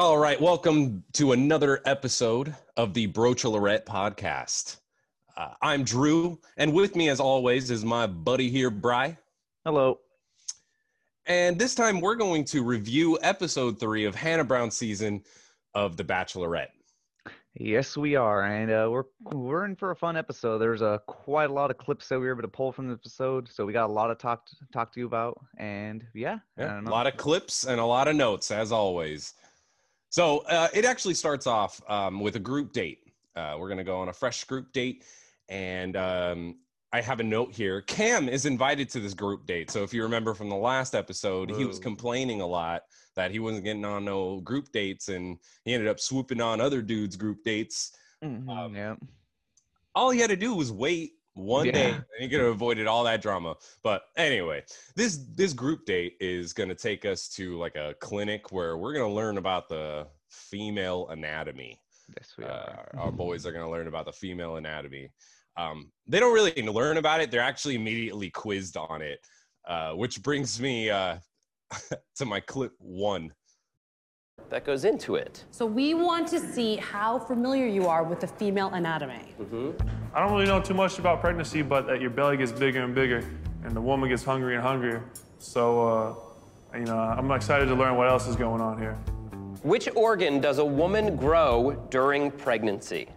[0.00, 4.78] All right, welcome to another episode of the Brocha podcast.
[5.36, 9.18] Uh, I'm Drew, and with me, as always, is my buddy here, Bry.
[9.66, 9.98] Hello.
[11.26, 15.22] And this time, we're going to review episode three of Hannah Brown's season
[15.74, 16.68] of The Bachelorette.
[17.52, 19.04] Yes, we are, and uh, we're
[19.34, 20.60] we're in for a fun episode.
[20.60, 22.94] There's a quite a lot of clips that we were able to pull from the
[22.94, 25.38] episode, so we got a lot to talk to, talk to you about.
[25.58, 29.34] And yeah, Yeah, a lot of clips and a lot of notes, as always.
[30.10, 32.98] So uh, it actually starts off um, with a group date.
[33.36, 35.04] Uh, we're going to go on a fresh group date.
[35.48, 36.56] And um,
[36.92, 37.82] I have a note here.
[37.82, 39.70] Cam is invited to this group date.
[39.70, 42.82] So if you remember from the last episode, he was complaining a lot
[43.14, 46.82] that he wasn't getting on no group dates and he ended up swooping on other
[46.82, 47.92] dudes' group dates.
[48.22, 48.96] Mhm, um, yeah.
[49.94, 51.72] all he had to do was wait one Yeah.
[51.72, 54.62] day and he could have avoided all that drama but anyway
[54.96, 58.92] this this group date is going to take us to like a clinic where we're
[58.92, 61.80] going to learn about the female anatomy
[62.16, 62.94] Yes, we uh, are.
[62.98, 65.10] our boys are going to learn about the female anatomy
[65.56, 69.18] um, they don't really learn about it they're actually immediately quizzed on it
[69.66, 71.16] uh, which brings me uh,
[72.16, 73.32] to my clip one
[74.48, 75.44] that goes into it.
[75.50, 79.34] So we want to see how familiar you are with the female anatomy.
[80.14, 82.94] I don't really know too much about pregnancy, but that your belly gets bigger and
[82.94, 83.24] bigger,
[83.64, 85.04] and the woman gets hungrier and hungrier.
[85.38, 88.94] So, uh, you know, I'm excited to learn what else is going on here.
[89.62, 93.08] Which organ does a woman grow during pregnancy?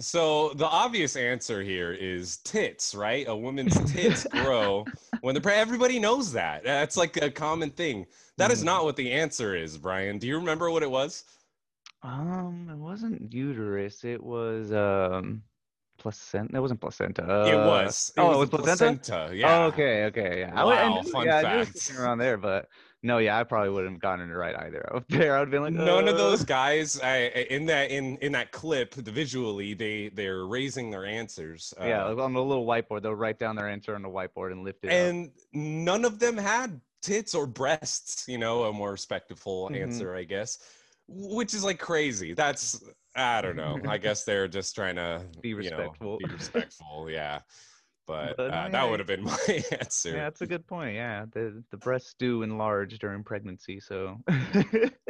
[0.00, 3.26] So the obvious answer here is tits, right?
[3.26, 4.84] A woman's tits grow
[5.20, 6.64] when the everybody knows that.
[6.64, 8.06] That's like a common thing.
[8.36, 10.18] That is not what the answer is, Brian.
[10.18, 11.24] Do you remember what it was?
[12.02, 14.04] Um, it wasn't uterus.
[14.04, 15.42] It was um,
[15.98, 16.56] placenta.
[16.56, 17.22] It wasn't placenta.
[17.46, 18.12] it uh, was.
[18.16, 19.30] oh, it was placenta?
[19.34, 19.58] Yeah.
[19.58, 20.52] Oh, okay, okay, yeah.
[20.54, 21.98] I would- I knew- fun yeah, I it was fact.
[21.98, 22.68] around there, but
[23.02, 24.88] no, yeah, I probably wouldn't have gotten it right either.
[24.94, 27.16] Up there, I would have been like, None of uh, those guys I,
[27.50, 31.72] in that in in that clip, the visually they they're raising their answers.
[31.80, 34.52] Yeah, uh, like on the little whiteboard, they'll write down their answer on the whiteboard
[34.52, 34.92] and lift it up.
[34.92, 39.82] and none of them had tits or breasts you know a more respectful Mhm.
[39.82, 40.58] answer i guess
[41.06, 42.82] which is like crazy that's
[43.14, 46.18] i don't know i guess they're just trying to Be you know, respectful.
[46.18, 47.38] be respectful yeah
[48.08, 50.94] but, But, uh, yeah, that would have been my answer Yeah, that's a good point.
[50.94, 54.16] Yeah, the the breasts do enlarge during pregnancy, so.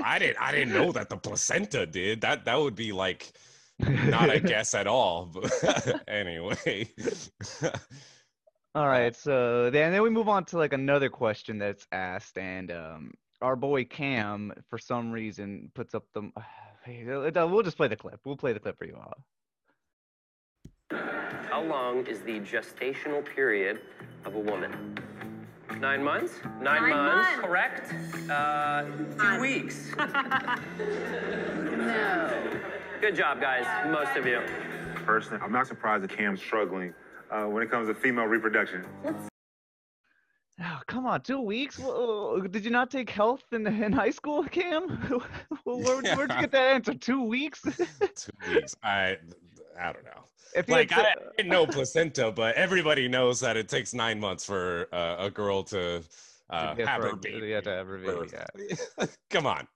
[0.04, 3.32] i didn't i didn't know that the placenta did that that would be like
[3.80, 6.88] not a guess at all but anyway
[8.74, 12.70] All right, so then then we move on to like another question that's asked, and
[12.70, 13.10] um,
[13.40, 16.30] our boy Cam, for some reason, puts up the.
[16.86, 18.18] We'll just play the clip.
[18.24, 19.12] We'll play the clip for you all.
[20.90, 23.80] How long is the gestational period
[24.24, 24.96] of a woman?
[25.78, 26.40] Nine months?
[26.60, 27.46] Nine, Nine months, months.
[27.46, 27.94] correct.
[28.30, 28.84] Uh,
[29.18, 29.90] two weeks.
[31.78, 32.60] No.
[33.00, 34.40] Good job, guys, most of you.
[35.06, 36.92] Personally, I'm not surprised that Cam's struggling
[37.30, 38.84] uh, when it comes to female reproduction.
[40.60, 41.76] Oh, come on, two weeks?
[42.50, 45.22] Did you not take health in, in high school, Cam?
[45.64, 46.94] Well, Where, where'd you get that answer?
[46.94, 47.62] Two weeks?
[47.62, 49.16] two weeks i
[49.80, 50.24] i don't know
[50.54, 54.18] if like had I said- didn't know placenta, but everybody knows that it takes nine
[54.18, 56.02] months for uh, a girl to
[56.50, 57.48] uh, get have her baby.
[57.48, 58.30] yeah, to have her baby,
[58.96, 59.18] birth.
[59.30, 59.68] Come on,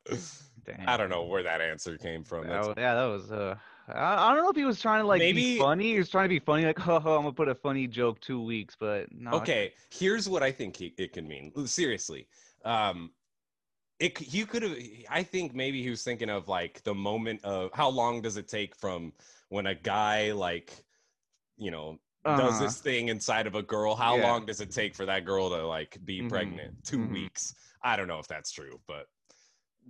[0.64, 0.88] Damn.
[0.88, 2.46] I don't know where that answer came from.
[2.46, 3.30] That was, yeah, that was.
[3.30, 3.56] Uh,
[3.88, 5.92] I, I don't know if he was trying to like Maybe- be funny.
[5.92, 8.20] He was trying to be funny, like, "Ha ha, I'm gonna put a funny joke
[8.20, 9.32] two weeks," but no.
[9.32, 11.52] okay, here's what I think he, it can mean.
[11.66, 12.26] Seriously,
[12.64, 13.10] um,
[14.02, 14.76] it could have.
[15.10, 18.48] I think maybe he was thinking of like the moment of how long does it
[18.48, 19.12] take from
[19.48, 20.84] when a guy like,
[21.56, 21.98] you know.
[22.24, 22.64] Does Uh-huh.
[22.66, 23.96] this thing inside of a girl?
[23.96, 24.22] How Yeah.
[24.22, 26.74] long does it take for that girl to like be Mhm, pregnant?
[26.84, 27.10] 2 mhm.
[27.10, 27.54] weeks.
[27.82, 29.06] I don't know if that's true, but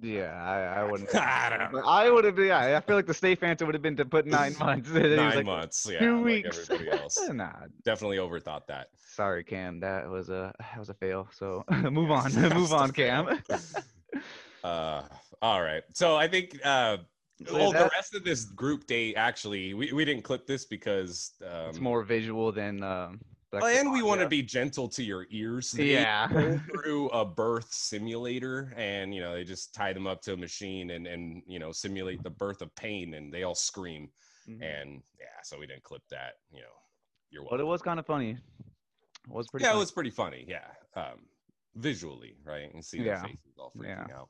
[0.00, 1.14] Yeah, I, I wouldn't.
[1.14, 1.82] I don't know.
[1.86, 2.46] I would have been.
[2.48, 4.88] Yeah, I feel like the safe answer would have been to put nine months.
[4.90, 5.88] nine like, months.
[5.90, 6.70] Yeah, Two like weeks.
[6.70, 7.20] everybody else.
[7.30, 7.52] nah,
[7.84, 8.88] Definitely overthought that.
[8.96, 9.80] sorry, Cam.
[9.80, 11.28] That was a that was a fail.
[11.32, 12.32] So move on.
[12.32, 13.42] move on, Cam.
[14.64, 15.02] Uh,
[15.40, 15.82] all right.
[15.92, 16.98] So I think uh,
[17.50, 21.68] well, the rest of this group date actually, we, we didn't clip this because um,
[21.68, 22.82] it's more visual than.
[22.82, 23.20] Um,
[23.52, 25.72] well, and we want to be gentle to your ears.
[25.72, 26.28] They Yeah.
[26.72, 30.90] through a birth simulator, and you know they just tie them up to a machine
[30.90, 34.08] and and you know simulate the birth of pain, and they all scream.
[34.48, 34.62] Mhm.
[34.62, 36.34] And yeah, so we didn't clip that.
[36.50, 36.74] You know,
[37.30, 38.30] you're But it was kind of funny.
[38.30, 38.38] It
[39.28, 39.64] was pretty.
[39.64, 40.46] yeah, it was pretty funny.
[40.48, 41.26] Yeah, um,
[41.76, 42.72] visually, right?
[42.74, 43.22] And see their Yeah.
[43.22, 44.16] faces all freaking Yeah.
[44.18, 44.28] out.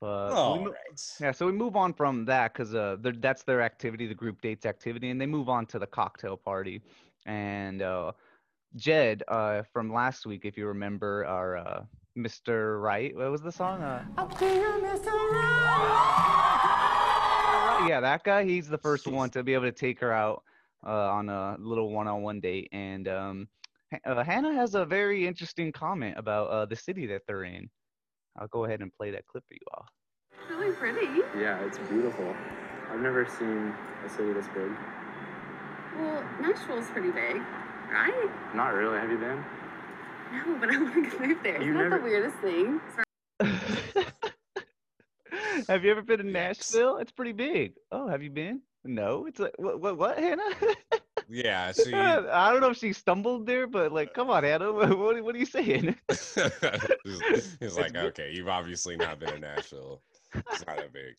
[0.00, 1.00] But we All mo- right.
[1.20, 4.64] Yeah, so we move on from that because uh, that's their activity, the group dates
[4.64, 6.80] activity, and they move on to the cocktail party.
[7.26, 8.12] And uh,
[8.76, 11.84] Jed uh, from last week, if you remember, our uh,
[12.16, 12.80] Mr.
[12.80, 13.14] Right.
[13.14, 13.82] What was the song?
[13.82, 15.12] Uh, Up to you, Mr.
[16.14, 17.86] Right.
[17.88, 18.44] yeah, that guy.
[18.44, 20.42] He's the first one to be able to take her out
[20.86, 23.63] uh, on a little one-on-one date, and um, Ha-
[24.04, 27.70] uh, Hannah has a very interesting comment about uh, the city that they're in.
[28.38, 29.86] I'll go ahead and play that clip for you all.
[30.50, 31.06] Really pretty.
[31.38, 32.34] Yeah, it's beautiful.
[32.90, 33.72] I've never seen
[34.04, 34.70] a city this big.
[35.98, 37.40] Well, Nashville's pretty big,
[37.92, 38.30] right?
[38.54, 38.98] Not really.
[38.98, 39.44] Have you been?
[40.32, 41.62] No, but I want to go live there.
[41.62, 42.80] You Isn't that the weirdest thing?
[45.68, 46.32] have you ever been to Yikes.
[46.32, 46.96] Nashville?
[46.98, 47.74] It's pretty big.
[47.92, 48.62] Oh, have you been?
[48.84, 49.26] No.
[49.26, 49.80] It's like what?
[49.80, 49.96] What?
[49.96, 50.18] What?
[50.18, 50.50] Hannah?
[51.28, 51.92] Yeah, she.
[51.94, 54.72] I don't know if she stumbled there, but like, come on, Hannah.
[54.72, 55.22] What?
[55.22, 55.96] What, are you saying?
[56.08, 60.02] he's, he's like, okay, you've obviously not been in Nashville.
[60.34, 61.14] It's not that big.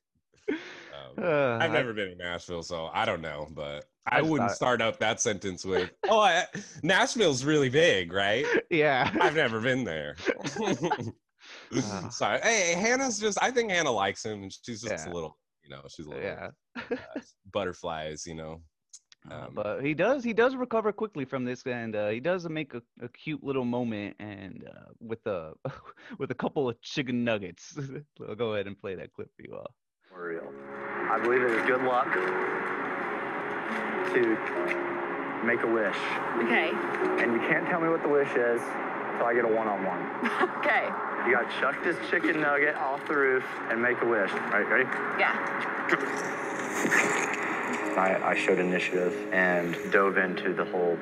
[0.50, 4.50] Um, Uh, I've never been in Nashville, so I don't know, but I I wouldn't
[4.52, 6.46] thought- start out that sentence with, "Oh, I,
[6.84, 9.10] Nashville's really big, right?" Yeah.
[9.20, 10.16] I've never been there.
[11.76, 12.10] Ah.
[12.10, 12.40] Sorry.
[12.42, 13.38] Hey, Hannah's just.
[13.42, 15.12] I think Hannah likes him, and she's just Yeah.
[15.12, 16.50] a little, you know, she's a little yeah.
[16.76, 16.96] uh,
[17.52, 18.62] butterflies, you know.
[19.30, 22.48] Uh, Um, but he does he does recover quickly from this and uh, he does
[22.48, 25.54] make a, a cute little moment and uh, with a
[26.20, 27.78] with a couple of chicken nuggets
[28.30, 29.74] i'll go ahead and play that clip for you all
[30.10, 30.48] For real.
[31.12, 32.08] I believe it is good luck
[34.14, 34.22] to
[35.46, 35.96] make a wish.
[36.46, 36.70] Okay.
[37.22, 38.62] And you can't tell me what the wish is
[39.12, 40.60] until I get a one-on-one.
[40.66, 40.90] Okay.
[41.26, 44.32] You gotta chuck this chicken nugget off the roof and make a wish.
[44.32, 44.86] All right, ready?
[45.20, 47.32] Yeah.
[47.98, 50.98] I, I showed initiative and dove into the whole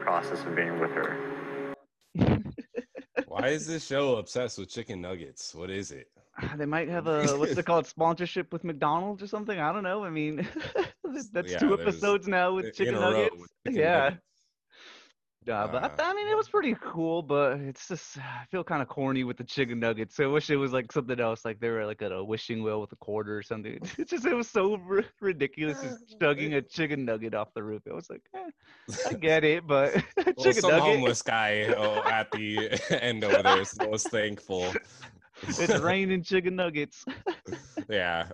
[0.00, 1.16] process of being with her.
[3.26, 5.54] why is this show obsessed with chicken nuggets?
[5.54, 6.08] What is it?
[6.56, 10.04] they might have a what's it called sponsorship with mcdonald's or something i don't know
[10.04, 10.46] i mean
[11.32, 14.22] that's Yeah, two episodes now with chicken nuggets with chicken yeah nuggets.
[15.46, 18.64] Yeah, but I, Uh, I mean, it was pretty cool, but it's just I feel
[18.64, 20.16] kind of corny with the chicken nuggets.
[20.16, 22.62] So I wish it was like something else, like they were like at a wishing
[22.64, 23.78] well with a quarter or something.
[23.98, 27.82] It's just it was so r- ridiculous, just chugging a chicken nugget off the roof.
[27.86, 28.50] It was like, eh,
[29.06, 30.82] I get it, but Well, chicken some nugget.
[30.84, 34.72] homeless guy oh, at the end over there is was thankful.
[35.42, 37.04] It's raining chicken nuggets.
[37.88, 38.30] yeah,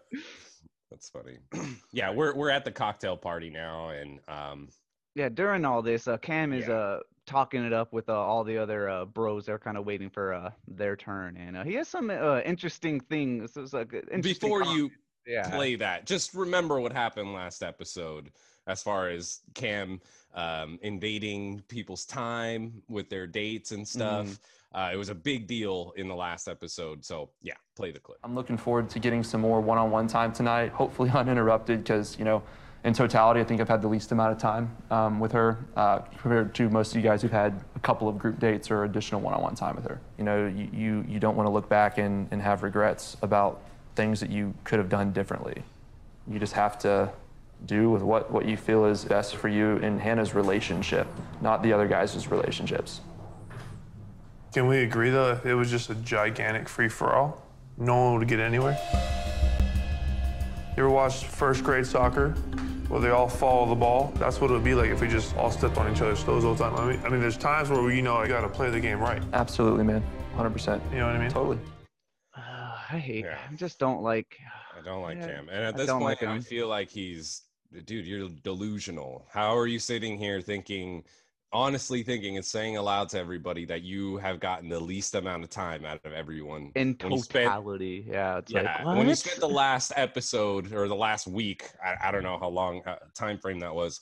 [0.90, 1.38] that's funny.
[1.92, 4.68] yeah, we're we're at the cocktail party now, and um,
[5.14, 6.74] Yeah, during all this, uh, Cam is Yeah.
[6.74, 9.46] uh talking it up with uh, all the other uh, bros.
[9.46, 13.00] They're kind of waiting for uh, their turn, and uh, he has some uh, interesting
[13.00, 13.56] things.
[13.56, 14.90] It's like uh, interesting before com- you
[15.26, 15.48] yeah.
[15.50, 18.30] play that, just remember what happened last episode
[18.66, 20.00] as far as Cam
[20.34, 24.26] um, invading people's time with their dates and stuff.
[24.26, 24.78] Mm-hmm.
[24.78, 28.18] Uh, it was a big deal in the last episode, so yeah, play the clip.
[28.24, 32.42] I'm looking forward to getting some more one-on-one time tonight, hopefully uninterrupted, because you know,
[32.84, 36.00] in totality, I think I've had the least amount of time um, with her uh,
[36.20, 39.20] compared to most of you guys who've had a couple of group dates or additional
[39.20, 40.00] one-on-one time with her.
[40.18, 43.62] You know, you you, you don't want to look back and, and have regrets about
[43.94, 45.62] things that you could have done differently.
[46.26, 47.12] You just have to
[47.66, 51.06] do with what, what you feel is best for you in Hannah's relationship,
[51.40, 53.00] not the other guys' relationships.
[54.52, 57.46] Can we agree though it was just a gigantic free for all?
[57.78, 58.76] No one would get anywhere.
[60.76, 62.34] You ever watched first grade soccer
[62.92, 64.12] where they all follow the ball?
[64.16, 66.44] That's what it would be like if we just all stepped on each other's toes
[66.44, 66.74] all the time.
[66.76, 69.00] I mean, I mean there's times where we, you know I gotta play the game
[69.00, 69.22] right.
[69.32, 70.04] Absolutely, man.
[70.36, 70.78] 100%.
[70.92, 71.30] You know what I mean?
[71.30, 71.58] Totally.
[72.36, 72.40] Uh,
[72.90, 73.24] I hate.
[73.24, 73.38] Yeah.
[73.50, 74.38] I just don't like.
[74.78, 75.48] I don't like Yeah, Cam.
[75.48, 77.44] And at this don't point, like I feel like he's,
[77.86, 79.24] dude, you're delusional.
[79.30, 81.02] How are you sitting here thinking,
[81.52, 85.50] honestly thinking and saying aloud to everybody that you have gotten the least amount of
[85.50, 86.72] time out of everyone?
[86.74, 90.72] In When you spent- totality, yeah, it's yeah, like when you spent the last episode
[90.72, 94.00] or the last week, I, I don't know how long uh, time frame that was.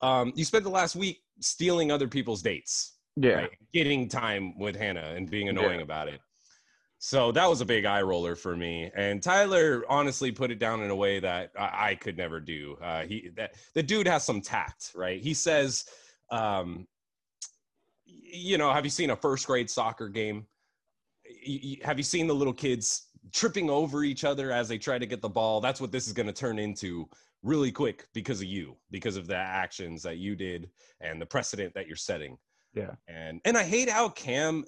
[0.00, 3.50] Um, you spent the last week stealing other people's dates, yeah, right?
[3.72, 5.84] getting time with Hannah and being annoying Yeah.
[5.84, 6.20] about it.
[7.00, 8.90] So that was a big eye roller for me.
[8.96, 12.76] And Tyler honestly put it down in a way that I, I could never do.
[12.82, 15.20] Uh, he that the dude has some tact, right?
[15.20, 15.84] He says,
[16.30, 16.86] um,
[18.04, 20.46] you know, have you seen a first grade soccer game?
[21.82, 25.20] Have you seen the little kids tripping over each other as they try to get
[25.20, 25.60] the ball?
[25.60, 27.08] That's what this is going to turn into
[27.42, 30.70] really quick because of you, because of the actions that you did
[31.00, 32.36] and the precedent that you're setting.
[32.74, 32.92] Yeah.
[33.08, 34.64] And and I hate how Cam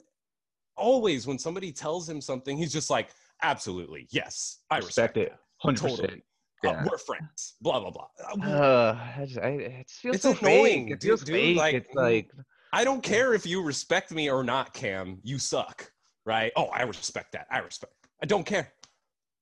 [0.76, 3.10] always when somebody tells him something, he's just like,
[3.42, 6.22] absolutely, yes, I respect, respect it, hundred Totally.
[6.62, 6.86] Percent.
[6.86, 7.54] Uh, we're friends.
[7.60, 8.08] Blah blah blah.
[8.46, 10.94] Uh, I just, I, it feels It's so annoying, fake.
[10.94, 11.56] It feels dude, fake.
[11.56, 12.30] like, it's like
[12.72, 15.18] I don't care if you respect me or not, Cam.
[15.22, 15.90] You suck,
[16.24, 16.52] right?
[16.56, 17.46] Oh, I respect that.
[17.50, 17.92] I respect.
[18.22, 18.72] I don't care.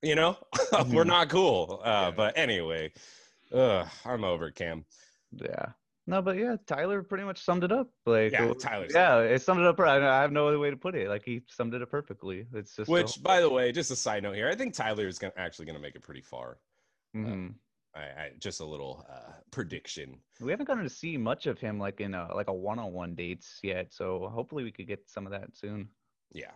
[0.02, 0.36] You know,
[0.72, 1.06] we're Mhm.
[1.08, 1.80] not cool.
[1.84, 2.10] Uh, Yeah.
[2.12, 2.92] But anyway,
[3.52, 4.84] uh, I'm over it, Cam.
[5.32, 5.66] yeah.
[6.06, 7.88] No, but yeah, Tyler pretty much summed it up.
[8.06, 9.76] Like, Yeah, Tyler's- Yeah, it summed it up.
[9.76, 11.06] per- I I have no other way to put it.
[11.08, 12.46] Like he summed it up perfectly.
[12.54, 15.18] It's just Which, by the way, just a side note here, I think Tyler is
[15.18, 16.56] gonna, actually going to make it pretty far.
[17.14, 17.54] Mhm.
[17.94, 20.20] I, I just a little uh, prediction.
[20.40, 23.58] we haven't gotten to see much of him like in a like a one-on-one dates
[23.62, 23.92] yet.
[23.92, 25.88] So hopefully we could get some of that soon.
[26.32, 26.52] Yeah.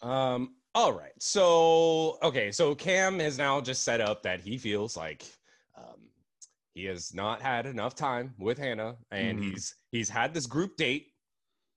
[0.00, 0.56] Um.
[0.74, 1.20] All right.
[1.20, 2.52] So okay.
[2.52, 5.24] So Cam has now just set up that he feels like
[5.76, 6.08] um,
[6.74, 9.50] he has not had enough time with Hannah, and Mhm.
[9.50, 11.08] he's he's had this group date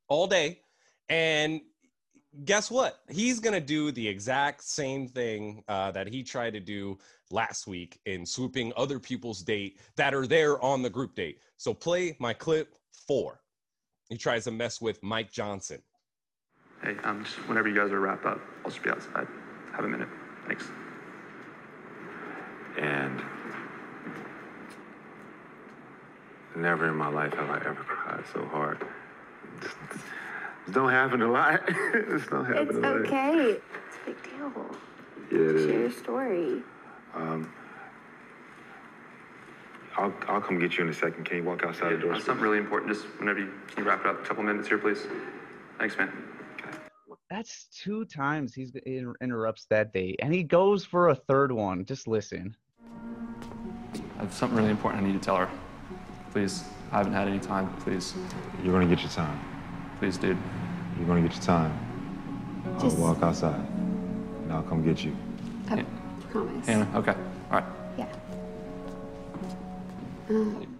[0.07, 0.61] all day,
[1.09, 1.61] and
[2.45, 2.99] guess what?
[3.09, 6.97] He's gonna do the exact same thing uh, that he tried to do
[7.29, 11.39] last week in swooping other people's date that are there on the group date.
[11.57, 12.75] So play my clip
[13.07, 13.41] four.
[14.09, 15.81] He tries to mess with Mike Johnson.
[16.83, 19.27] Hey, um, just whenever you guys are wrapped up, I'll just be outside.
[19.73, 20.09] Have a minute.
[20.47, 20.65] Thanks.
[22.77, 23.21] And
[26.55, 28.85] never in my life have I ever cried so hard.
[30.65, 31.65] This don't happen a lot.
[31.67, 32.95] this don't happen It's a lot.
[32.97, 33.57] okay.
[33.57, 34.75] It's a big deal.
[35.31, 36.61] Yeah, it Share your story.
[37.15, 37.51] Um,
[39.97, 41.25] I'll, I'll come get you in a second.
[41.25, 42.15] Can you walk outside the door?
[42.19, 42.91] Something really important.
[42.91, 44.23] Just whenever you can you wrap it up.
[44.23, 45.05] A couple minutes here, please.
[45.79, 46.11] Thanks, man.
[47.29, 51.85] That's two times he's in, interrupts that date, and he goes for a third one.
[51.85, 52.55] Just listen.
[54.17, 55.49] I have something really important I need to tell her.
[56.31, 57.73] Please, I haven't had any time.
[57.77, 58.13] Please,
[58.63, 59.39] You're gonna get your time.
[60.01, 60.35] Please, dude.
[60.97, 61.77] You're gonna get your time.
[62.79, 63.63] I'll walk outside.
[64.43, 65.15] And I'll come get you.
[65.69, 65.83] I Yeah.
[66.31, 66.65] promise.
[66.65, 67.11] Hannah, okay.
[67.51, 67.65] All right.
[67.99, 68.11] Yeah.
[70.27, 70.79] Um,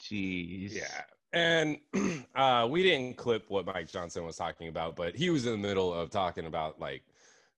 [0.00, 0.72] Jeez.
[0.74, 1.02] Yeah.
[1.32, 1.78] And
[2.34, 5.58] uh, we didn't clip what Mike Johnson was talking about, but he was in the
[5.68, 7.04] middle of talking about like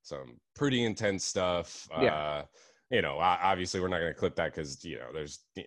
[0.03, 1.89] some pretty intense stuff.
[1.99, 2.15] Yeah.
[2.15, 2.43] Uh,
[2.90, 5.64] you know, obviously we're not going to clip that because you know there's yeah,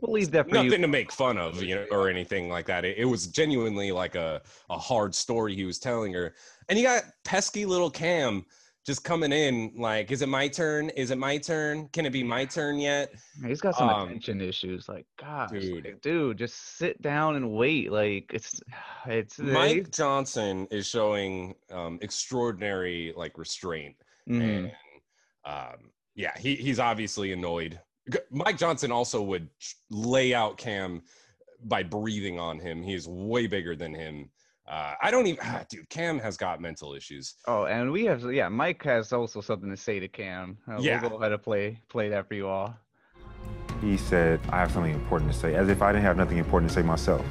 [0.00, 0.78] We'll leave that nothing you.
[0.78, 2.84] to make fun of, you know, or anything like that.
[2.84, 6.34] It, it was genuinely like a a hard story he was telling her,
[6.68, 8.44] and you got pesky little Cam
[8.86, 10.90] just coming in like, is it my turn?
[10.90, 11.88] Is it my turn?
[11.92, 13.10] Can it be my turn yet?
[13.44, 14.88] He's got some Um, attention issues.
[14.88, 15.82] Like, God, dude.
[15.82, 17.90] dude, dude, just sit down and wait.
[17.90, 18.60] Like, it's,
[19.06, 23.96] it's Mike Johnson is showing um, extraordinary like restraint,
[24.28, 24.40] Mhm.
[24.40, 24.72] and
[25.44, 27.78] um, yeah, he he's obviously annoyed.
[28.30, 29.48] Mike Johnson also would
[29.90, 31.02] lay out Cam
[31.64, 32.82] by breathing on him.
[32.82, 34.30] He's way bigger than him.
[34.68, 35.88] Uh, I don't even, ah, dude.
[35.90, 37.34] Cam has got mental issues.
[37.46, 40.58] Oh, and we have, yeah, Mike has also something to say to Cam.
[40.68, 41.00] Uh, Yeah.
[41.00, 42.74] We'll go ahead and play play that for you all.
[43.80, 46.70] He said, I have something important to say, as if I didn't have nothing important
[46.70, 47.24] to say myself.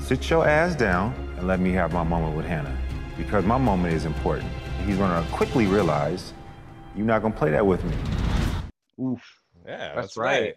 [0.00, 2.76] Sit your ass down and let me have my moment with Hannah,
[3.16, 4.50] because my moment is important.
[4.86, 6.32] He's gonna quickly realize
[6.94, 7.96] you're not gonna play that with me.
[9.00, 9.22] Oof.
[9.66, 10.40] Yeah, That's that's, right.
[10.42, 10.54] right.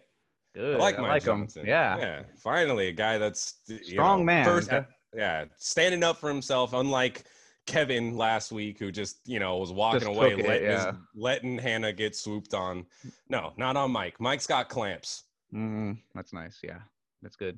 [0.54, 0.76] Good.
[0.76, 1.26] I like Mike him.
[1.42, 1.66] Johnson.
[1.66, 1.98] Yeah.
[1.98, 2.22] yeah.
[2.44, 4.46] Finally, a guy that's you Strong know, man.
[4.46, 4.84] First, Yeah.
[5.14, 6.74] yeah, standing up for himself.
[6.74, 7.24] Unlike
[7.68, 10.86] Kevin last week, who just you know was walking Just away, took it, letting, his-
[11.16, 12.86] letting Hannah get swooped on.
[13.30, 14.20] No, not on Mike.
[14.20, 15.24] Mike's got clamps.
[15.54, 16.60] Mm, that's nice.
[16.64, 16.80] Yeah,
[17.22, 17.58] that's good.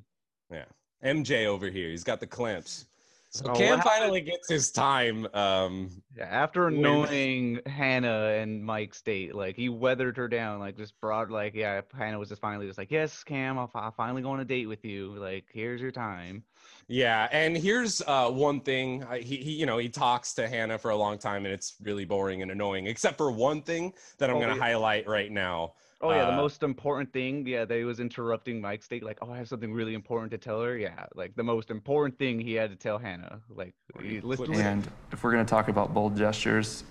[0.52, 0.64] Yeah,
[1.04, 1.90] MJ over here.
[1.90, 2.86] He's got the clamps.
[3.34, 5.26] So Oh, Cam happened- finally gets his time.
[5.34, 10.76] Um, Yeah, after When- knowing Hannah and Mike's date, like he weathered her down, like
[10.76, 14.22] just brought, like yeah, Hannah was just finally just like, yes, Cam, I'll, I'll finally
[14.22, 15.16] go on a date with you.
[15.16, 16.44] Like, here's your time.
[16.86, 19.02] Yeah, and here's uh, one thing.
[19.02, 21.74] I- He, he, you know, he talks to Hannah for a long time, and it's
[21.82, 22.86] really boring and annoying.
[22.86, 24.62] Except for one thing that I'm Oh, going to yeah.
[24.62, 25.72] highlight right now.
[26.04, 29.16] Oh yeah, the Uh, most important thing, yeah, that he was interrupting Mike's date, like,
[29.22, 30.76] oh, I have something really important to tell her.
[30.76, 33.40] Yeah, like the most important thing he had to tell Hannah.
[33.48, 34.66] Like, he, listen, listen.
[34.66, 36.84] And if we're going to talk about bold gestures,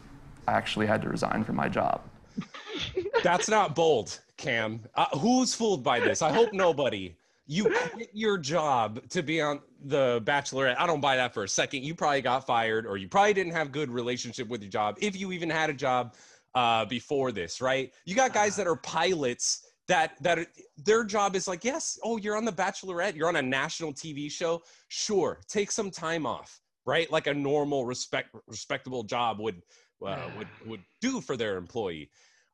[0.48, 2.02] I actually had to resign from my job.
[3.24, 4.82] That's not bold, Cam.
[4.96, 6.24] Uh, who's fooled by this?
[6.24, 7.16] I hope nobody.
[7.46, 10.80] You quit your job to be on the Bachelorette.
[10.80, 11.84] I don't buy that for a second.
[11.84, 15.16] You probably got fired, or you probably didn't have good relationship with your job, if
[15.16, 16.16] you even had a job
[16.56, 17.92] uh, before this, right?
[18.06, 22.18] You got guys that are pilots that that are- their job is like, yes, oh,
[22.18, 24.62] you're on the Bachelorette, you're on a national TV show.
[24.88, 27.12] Sure, take some time off, right?
[27.12, 29.62] Like a normal, respect respectable job would
[30.06, 32.10] uh, would would do for their employee.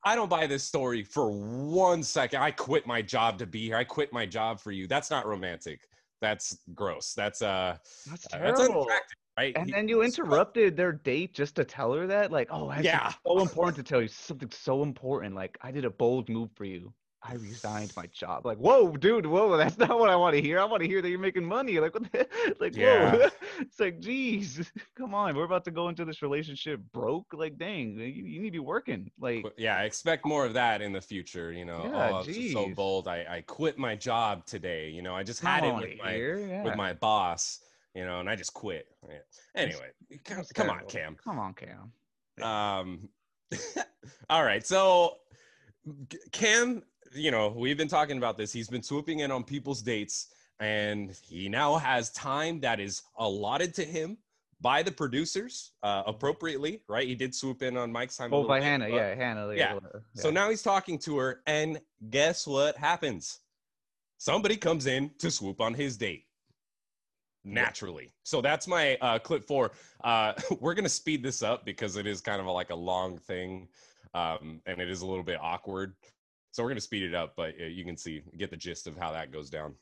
[0.06, 2.41] I don't buy this story for one second.
[2.41, 3.75] I quit my job to be here.
[3.75, 4.88] I quit my job for you.
[4.88, 5.82] That's not romantic.
[6.22, 7.13] That's gross.
[7.13, 7.77] That's uh,
[8.10, 8.82] That's uh, that's terrible.
[8.84, 9.53] unattractive, right?
[9.58, 13.13] And He- then you interrupted their date just to tell her that, like, oh, Yeah.
[13.25, 15.36] so important to tell you, something so important.
[15.36, 16.93] Like, I did a bold move for you.
[17.22, 18.46] I resigned my job.
[18.46, 20.58] Like, whoa, dude, whoa, that's not what I want to hear.
[20.58, 21.77] I want to hear that you're making money.
[21.77, 22.27] Like, what the,
[22.62, 23.13] like, Yeah.
[23.15, 23.29] whoa.
[23.60, 27.27] It's like, geez, come on, we're about to go into this relationship broke.
[27.34, 29.12] Like, dang, you, you need to be working.
[29.19, 31.51] Like, yeah, I expect more of that in the future.
[31.51, 33.10] You know, Yeah, oh, just so bold.
[33.10, 34.89] I, I quit my job today.
[34.89, 36.63] You know, I just had it oh, with my yeah.
[36.63, 37.60] with my boss.
[37.96, 38.88] You know, and I just quit.
[39.08, 39.17] Yeah.
[39.55, 39.89] Anyway,
[40.24, 40.86] come, come on.
[40.88, 41.15] Cam.
[41.24, 41.91] Come on, Cam.
[42.41, 43.10] Um,
[44.29, 44.65] all right.
[44.65, 45.15] So,
[46.31, 48.53] Cam, you know, we've been talking about this.
[48.53, 50.27] He's been swooping in on people's dates,
[50.60, 54.17] and he now has time that is allotted to him
[54.62, 57.08] by the producers uh, appropriately, right?
[57.08, 58.34] He did swoop in on Mike's time.
[58.34, 59.53] Oh, by bit, Hannah, but- yeah, Hannah.
[59.55, 59.74] yeah.
[59.74, 61.79] whatever, So now he's talking to her, and
[62.10, 63.39] guess what happens?
[64.17, 66.25] Somebody comes in to swoop on his date.
[67.43, 68.12] Naturally.
[68.24, 69.72] So that's my uh, clip four.
[70.03, 72.75] Uh, we're going to speed this up because it is kind of a, like a
[72.75, 73.67] long thing
[74.13, 75.93] um, and it is a little bit awkward.
[76.51, 78.88] So we're going to speed it up, but uh, you can see, get the gist
[78.88, 79.75] of how that goes down.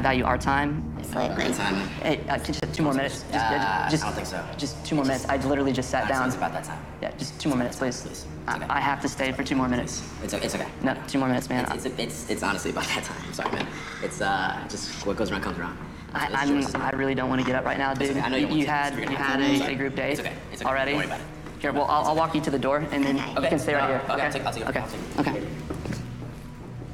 [0.00, 0.96] value our time.
[0.98, 1.74] It's like great time.
[2.00, 3.22] Hey, uh, just two more minutes.
[3.30, 4.44] Just, Uh, just, I don't think so.
[4.56, 5.26] Just two more minutes.
[5.28, 6.26] I literally just sat down.
[6.26, 6.80] It's about that time.
[7.02, 8.00] Yeah, just two more minutes, please.
[8.00, 8.24] Please.
[8.46, 10.02] I, I have to stay for two more minutes.
[10.22, 10.68] It's, it's okay.
[10.82, 11.66] No, two more minutes, man.
[11.72, 13.20] It's, it's, it's, it's honestly about that time.
[13.26, 13.66] I'm sorry, man.
[14.02, 15.76] It's uh, just what goes around comes around.
[16.14, 18.10] I, I'm, I really don't want to get up right now, dude.
[18.10, 18.20] okay.
[18.20, 18.70] I know you you, want to.
[18.70, 19.54] had You're you gonna had have to.
[19.54, 19.74] a, Sorry.
[19.74, 20.32] a group date It's okay.
[20.52, 20.70] It's okay.
[20.70, 20.90] already.
[20.92, 21.26] Don't worry about it.
[21.60, 23.82] Here, well, I'll, I'll walk you to the door, and then you can stay right
[23.82, 23.96] Uh, here.
[24.04, 24.22] okay, Okay.
[24.24, 24.68] I'll take- I'll take it.
[24.68, 24.80] okay.
[24.80, 25.42] I'll take it.
[25.42, 25.46] Okay.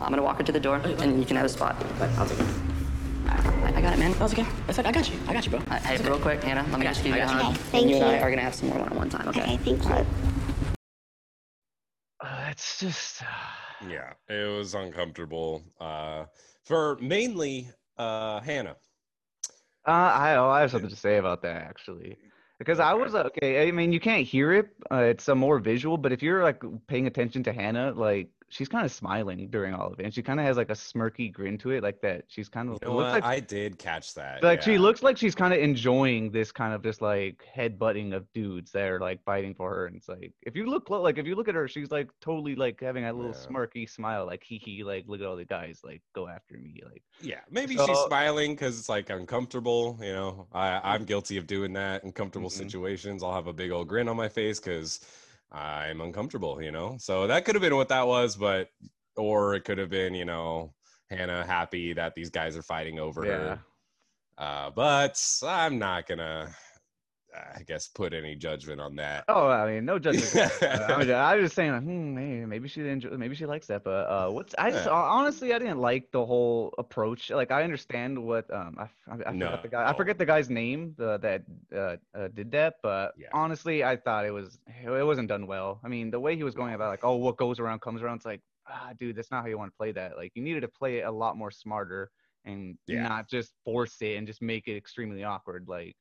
[0.00, 1.76] I'm gonna walk her to the door, and you can have a spot.
[1.98, 2.46] But I'll take it.
[3.28, 4.12] I, I got it, man.
[4.18, 4.46] That's okay.
[4.66, 4.88] That's okay.
[4.88, 5.18] I got you.
[5.28, 5.60] I got you, bro.
[5.70, 7.28] Uh, hey, real quick, Hannah, let me I got just you, give you I a
[7.28, 7.42] got you.
[7.42, 7.52] hug.
[7.54, 8.22] Okay, thank you and I you.
[8.22, 9.42] are gonna have some more one-on-one time, okay?
[9.42, 10.06] Okay, thank you.
[12.20, 13.22] Uh, it's just.
[13.88, 16.24] Yeah, it was uncomfortable uh,
[16.64, 17.68] for mainly
[17.98, 18.76] uh, Hannah.
[19.86, 22.18] Uh, I oh, I have something to say about that actually,
[22.58, 23.68] because I was uh, okay.
[23.68, 25.98] I mean, you can't hear it; uh, it's a more visual.
[25.98, 29.92] But if you're like paying attention to Hannah, like she's kind of smiling during all
[29.92, 32.22] of it, and she kind of has like a smirky grin to it, like that.
[32.28, 34.44] She's kind of You know like I did catch that.
[34.44, 38.32] like she looks like she's kind of enjoying this kind of just like headbutting of
[38.32, 41.26] dudes that are like fighting for her, and it's like if you look like if
[41.26, 43.46] you look at her, she's like totally like having a little Yeah.
[43.56, 46.80] smirky smile, like hee hee, like look at all the guys like go after me,
[46.84, 49.98] like Yeah, maybe she's smiling because it's like uncomfortable.
[50.00, 52.52] You know, I, I'm guilty of doing that in comfortable Mhm.
[52.52, 53.22] situations.
[53.24, 55.00] I'll have a big old grin on my face because
[55.54, 56.60] I'm uncomfortable.
[56.60, 58.68] You know, so that could have been what that was, but
[59.16, 60.74] or it could have been, you know,
[61.08, 63.32] Hannah happy that these guys are fighting over yeah.
[63.32, 63.60] her.
[64.36, 66.52] Uh, but I'm not gonna,
[67.34, 69.26] I guess, put any judgment on that.
[69.28, 70.34] Oh, I mean, no judgment.
[70.70, 73.46] uh, I mean, I was just saying, like, hmm, maybe, maybe she enjoy, maybe she
[73.46, 73.82] likes that.
[73.82, 74.88] But uh, what's I just Yeah.
[74.88, 77.30] honestly, I didn't like the whole approach.
[77.30, 79.88] Like, I understand what um, I, I, I forgot the guy.
[79.88, 81.44] I forget the guy's name uh, that
[81.74, 82.76] uh, uh, did that.
[82.82, 83.32] But Yeah.
[83.32, 85.80] honestly, I thought it was it wasn't done well.
[85.82, 88.16] I mean, the way he was going about, like, oh, what goes around comes around.
[88.16, 90.16] It's like, ah, dude, that's not how you want to play that.
[90.18, 92.10] Like, you needed to play it a lot more smarter
[92.44, 93.08] and Yeah.
[93.08, 95.66] not just force it and just make it extremely awkward.
[95.68, 95.96] Like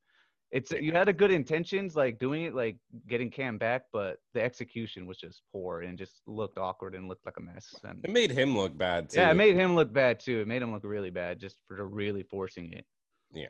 [0.53, 4.41] it's you had a good intentions like doing it like getting Cam back, but the
[4.41, 7.73] execution was just poor and just looked awkward and looked like a mess.
[7.83, 9.19] And It made him look bad too.
[9.19, 10.41] yeah, it made him look bad too.
[10.41, 12.85] It made him look really bad just for really forcing it.
[13.33, 13.47] Yeah.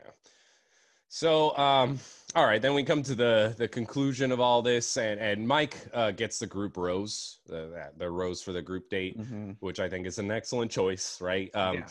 [1.09, 1.99] So, um,
[2.35, 5.75] all right, then we come to the the conclusion of all this, and and Mike
[5.93, 9.57] uh, gets the group rose, the the rose for the group date, Mhm.
[9.59, 11.53] which I think is an excellent choice, right?
[11.53, 11.87] Um, Yeah.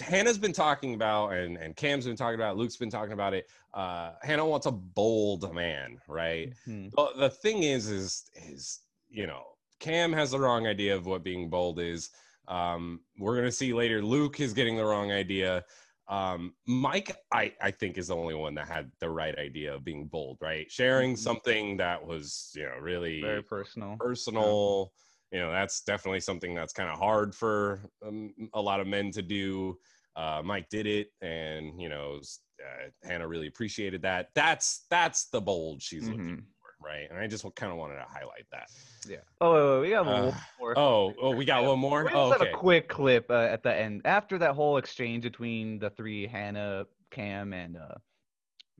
[0.00, 3.48] Hannah's been talking about, and and Cam's been talking about, Luke's been talking about it.
[3.74, 6.52] Uh, Hannah wants a bold man, right?
[6.66, 6.92] Mhm.
[6.96, 9.44] Well, the thing is, is is you know,
[9.80, 12.10] Cam has the wrong idea of what being bold is.
[12.46, 14.02] Um, we're gonna see later.
[14.02, 15.64] Luke is getting the wrong idea.
[16.08, 19.84] Um, Mike, I I think is the only one that had the right idea of
[19.84, 20.70] being bold, right?
[20.70, 21.18] Sharing Mhm.
[21.18, 23.96] something that was you know really Very personal.
[23.98, 24.92] personal.
[25.30, 29.10] You know, that's definitely something that's kind of hard for um, a lot of men
[29.12, 29.78] to do.
[30.16, 32.18] Uh, Mike did it, and you know,
[32.64, 34.28] uh, Hannah really appreciated that.
[34.34, 36.44] That's that's the bold she's looking Mhm.
[36.60, 37.06] for, right?
[37.10, 38.68] And I just kind of wanted to highlight that.
[39.06, 39.18] Yeah.
[39.40, 40.78] Oh, wait, wait, we got Uh, one more.
[40.78, 42.04] Oh, oh, we got one more.
[42.04, 42.46] We Oh, just okay.
[42.46, 46.26] have a quick clip uh, at the end after that whole exchange between the three
[46.26, 47.94] Hannah, Cam, and uh,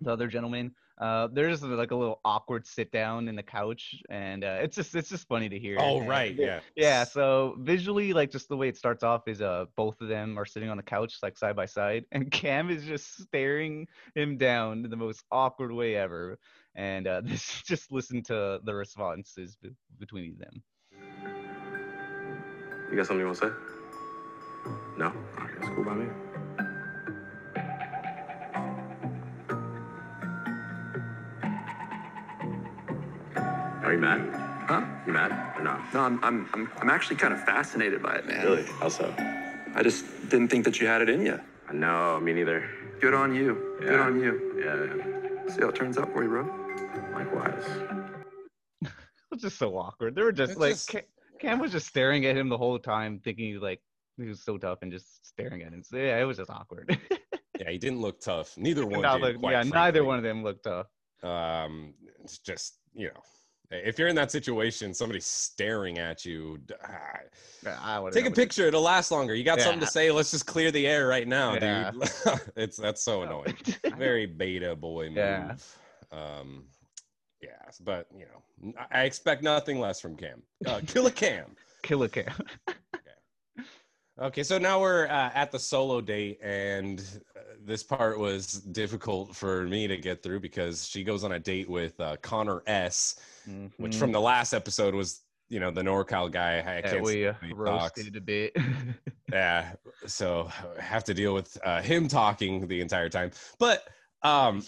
[0.01, 0.75] the other gentleman.
[1.01, 4.95] Uh, there's like a little awkward sit down in the couch, and uh, it's just
[4.97, 5.77] it's just funny to hear.
[5.79, 6.61] Oh, And- right, yeah.
[6.75, 7.05] Yeah.
[7.05, 10.45] So visually, like just the way it starts off is uh both of them are
[10.45, 14.85] sitting on the couch like side by side, and Cam is just staring him down
[14.85, 16.39] in the most awkward way ever.
[16.75, 20.63] And uh, this just listen to the responses be- between them.
[22.91, 23.53] You got something you want to say?
[24.97, 25.07] No?
[25.07, 25.13] All
[25.45, 26.07] right, that's cool by me.
[33.89, 34.21] Are you mad?
[34.69, 34.85] Huh?
[35.07, 35.95] You mad or not?
[35.95, 38.45] No, I'm, I'm, I'm, I'm actually kind of fascinated by it, man.
[38.45, 38.65] Really?
[38.81, 39.15] How so?
[39.75, 41.41] I just didn't think that you had it in you.
[41.73, 42.69] No, me neither.
[43.01, 43.79] Good on you.
[43.81, 44.63] Good on you.
[44.63, 46.43] Yeah, See how it turns out for you, bro.
[47.15, 47.65] likewise.
[48.91, 48.91] It
[49.33, 50.15] was just so awkward.
[50.15, 51.03] They were just It's like just- Cam,
[51.41, 53.81] Cam was just staring at him the whole time, thinking he, like
[54.19, 55.83] he was so tough and just staring at him.
[55.83, 56.99] So, yeah, it was just awkward.
[57.59, 58.57] Yeah, he didn't look tough.
[58.59, 59.23] Neither one Not did.
[59.23, 60.87] like- quite yeah, neither one of them looked tough.
[61.23, 63.21] um it's just you know
[63.71, 67.19] if you're in that situation somebody's staring at you ah,
[67.65, 69.35] Yeah, I would take a picture it'll last longer.
[69.35, 71.91] You got something to say let's just clear the air right now Yeah.
[71.93, 72.11] dude
[72.57, 73.57] it's that's so annoying.
[73.99, 75.17] Very beta boy move.
[75.17, 75.55] Yeah.
[76.13, 76.65] um
[77.43, 77.51] yeah
[77.85, 80.43] but you know i expect nothing less from cam.
[80.67, 81.55] Uh, killer cam.
[81.83, 82.27] Killer Cam.
[82.69, 83.15] Okay,
[84.21, 87.01] okay, so now we're uh, at the solo date, and
[87.69, 91.69] this part was difficult for me to get through because she goes on a date
[91.69, 93.21] with uh, Connor S,
[93.77, 93.99] which Mhm.
[93.99, 96.59] from the last episode was, you know, the NorCal guy.
[96.61, 97.99] I Yeah, can't we uh, stand when he talks.
[97.99, 98.57] roasted a bit.
[99.31, 99.75] Yeah,
[100.07, 103.31] so I have to deal with uh, him talking the entire time.
[103.59, 103.87] But
[104.23, 104.65] um,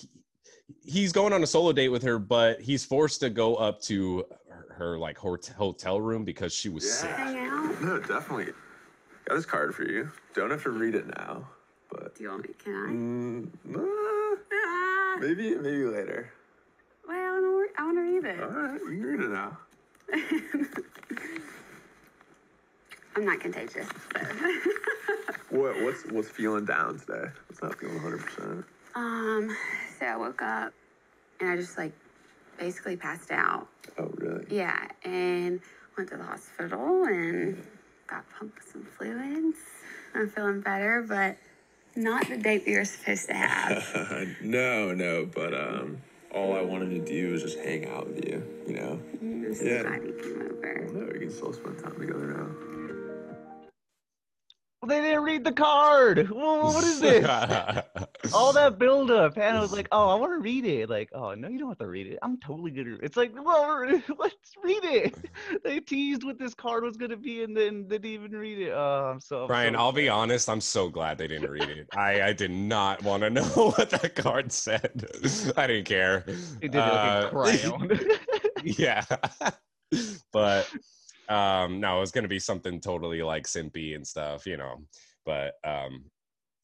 [0.85, 4.27] he's going on a solo date with her, but he's forced to go up to
[4.51, 7.11] her, her like hotel room because she was sick.
[7.81, 8.53] No, definitely.
[9.27, 10.11] Got this card for you.
[10.35, 11.49] Don't have to read it now,
[11.91, 12.55] but Do you want me?
[12.63, 12.89] Can I?
[13.75, 13.89] mm,
[14.53, 16.33] Ah, maybe maybe later.
[17.07, 17.81] well, I want to.
[17.81, 18.41] I want to read it.
[18.43, 19.59] All right, you can read it now.
[23.17, 23.89] I'm not contagious.
[24.13, 24.21] So.
[25.51, 27.25] What what's what's feeling down today?
[27.49, 28.21] What's not feeling 100?
[28.25, 29.57] percent um.
[29.99, 30.73] So I woke up
[31.41, 31.93] and I just like
[32.57, 33.67] basically passed out.
[33.99, 34.47] Oh really?
[34.49, 35.61] Yeah, and
[35.99, 37.61] went to the hospital and
[38.07, 39.59] got pumped with some fluids.
[40.15, 41.37] I'm feeling better, but
[42.01, 44.37] not the date we were supposed to have.
[44.43, 45.99] no, no, but um,
[46.33, 48.43] all I wanted to do was just hang out with you.
[48.67, 49.01] You know.
[49.21, 49.83] I'm just Yeah.
[49.83, 50.89] glad you came over.
[50.93, 52.70] No, we can still spend time together now.
[54.83, 56.31] Well, they didn't read the card.
[56.31, 57.27] Whoa, what is this?
[58.33, 59.37] All that buildup.
[59.37, 61.77] Hannah was like, "Oh, I want to read it." Like, "Oh, no, you don't have
[61.79, 62.19] to read it.
[62.23, 63.85] I'm totally gonna." Read it's like, well,
[64.19, 65.15] let's read it.
[65.65, 68.71] They teased what this card was gonna be, and then they didn't even read it.
[68.71, 69.43] Oh, I'm so.
[69.43, 70.49] I'm Brian, so I'll be honest.
[70.49, 71.87] I'm so glad they didn't read it.
[71.95, 73.43] I, I did not want to know
[73.77, 75.07] what that card said.
[75.59, 76.25] I didn't care.
[76.63, 78.01] It did Uh, like a crayon.
[78.65, 79.05] yeah,
[80.33, 80.71] but
[81.31, 84.83] um, no, it was gonna be something totally like simpy and stuff, you know.
[85.25, 86.05] But um,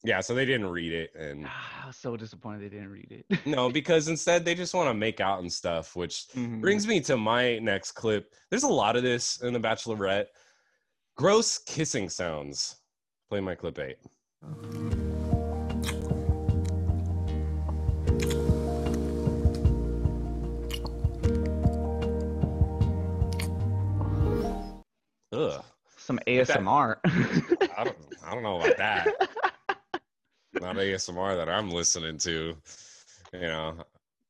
[0.03, 3.45] yeah, so they didn't read it, and I was so disappointed they didn't read it.
[3.45, 6.61] no, because instead they just want to make out and stuff, which Mhm.
[6.61, 8.33] brings me to my next clip.
[8.49, 10.27] There's a lot of this in The Bachelorette.
[11.15, 12.75] Gross kissing sounds.
[13.29, 13.97] Play my clip eight.
[26.07, 26.97] Some Get that- ASMR.
[27.77, 29.07] I don't I don't know about that.
[30.53, 32.55] Not ASMR that I'm listening to.
[33.33, 33.77] You know,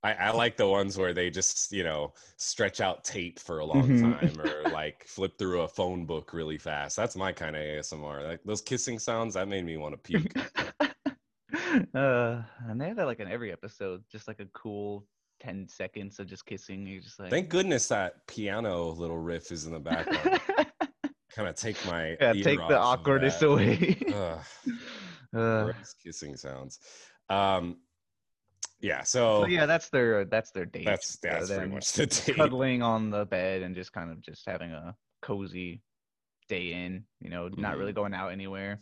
[0.02, 3.66] I, I like the ones where they just, you know, stretch out tape for a
[3.66, 4.20] long Mhm.
[4.20, 6.98] time or like flip through a phone book really fast.
[6.98, 8.26] That's my kind of ASMR.
[8.28, 10.34] Like those kissing sounds, that made me want to puke.
[11.94, 15.06] uh, and they have that like in every episode, just like a cool
[15.40, 16.88] ten seconds of just kissing.
[16.88, 20.42] You're just like Thank goodness that piano little riff is in the background.
[21.38, 23.96] kind of take my yeah, take the awkwardness away.
[24.14, 24.40] Ugh.
[25.36, 25.72] Uh,
[26.04, 26.80] kissing sounds.
[27.30, 27.78] Um,
[28.80, 30.86] yeah, so, so yeah, that's their that's their date.
[30.86, 32.38] that's So that's pretty much the date.
[32.38, 35.82] cuddling on the bed and just kind of just having a cozy
[36.48, 37.04] day in.
[37.20, 37.80] You know, not Mm-hmm.
[37.80, 38.80] really going out anywhere.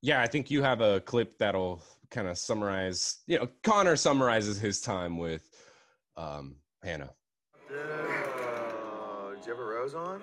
[0.00, 3.18] Yeah, I think you have a clip that'll kind of summarize.
[3.26, 5.46] You know, Connor summarizes his time with
[6.16, 7.10] um, Hannah.
[7.70, 10.22] Oh, did you have a rose on?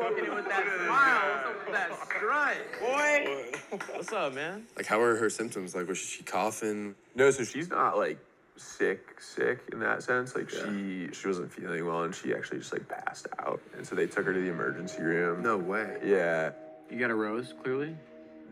[0.00, 2.56] With that smile, what's up with that strut?
[2.80, 3.52] Boy!
[3.94, 4.66] What's up, man?
[4.76, 5.74] Like, how are her symptoms?
[5.74, 6.94] Like, was she coughing?
[7.14, 8.18] No, so she's not like
[8.56, 10.34] sick, sick in that sense.
[10.34, 13.60] Like, she she wasn't feeling well, and she actually just like passed out.
[13.76, 15.42] And so they took her to the emergency room.
[15.42, 15.98] No way.
[16.04, 16.50] Yeah.
[16.90, 17.96] You got a rose, clearly?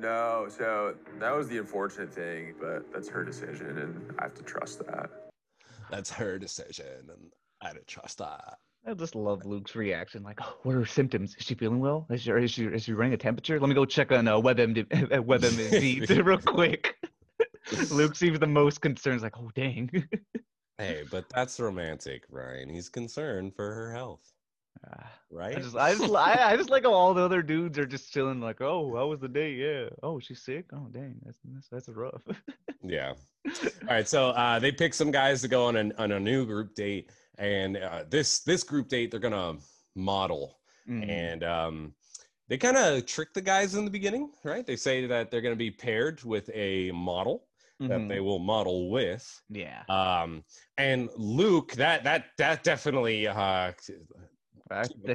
[0.01, 4.43] No, so that was the unfortunate thing, but that's her decision, and I have to
[4.43, 5.09] trust that.
[5.89, 7.31] That's her decision, and
[7.63, 8.59] I don't trust that.
[8.87, 10.23] I just love Luke's reaction.
[10.23, 11.35] Like, oh, what are her symptoms?
[11.39, 12.07] Is she feeling well?
[12.11, 13.59] Is she is she, is she running a temperature?
[13.59, 16.97] Let me go check on uh, WebMD, uh, WebMD real quick.
[17.91, 19.15] Luke seems the most concerned.
[19.15, 19.91] He's like, oh dang.
[20.77, 22.69] Hey, but that's romantic, Ryan.
[22.69, 24.33] He's concerned for her health,
[25.31, 25.57] right?
[25.57, 28.13] I just, I just, I, I just like how all the other dudes are just
[28.13, 28.41] chilling.
[28.41, 29.53] Like, oh, how was the day?
[29.53, 29.89] Yeah.
[30.03, 30.67] Oh, she's sick.
[30.75, 32.23] Oh, dang, that's that's, that's rough.
[32.83, 33.15] Yeah.
[33.47, 34.09] All right.
[34.09, 37.11] So uh, they pick some guys to go on, an, on a new group date,
[37.39, 39.57] and uh, this this group date they're gonna
[39.95, 41.09] model, Mm.
[41.09, 41.95] and um,
[42.49, 44.67] they kind of trick the guys in the beginning, right?
[44.67, 47.47] They say that they're to be paired with a model
[47.81, 48.09] that Mhm.
[48.09, 49.25] they will model with.
[49.49, 49.83] Yeah.
[49.89, 50.45] Um,
[50.77, 53.73] and Luke, that that that definitely uh,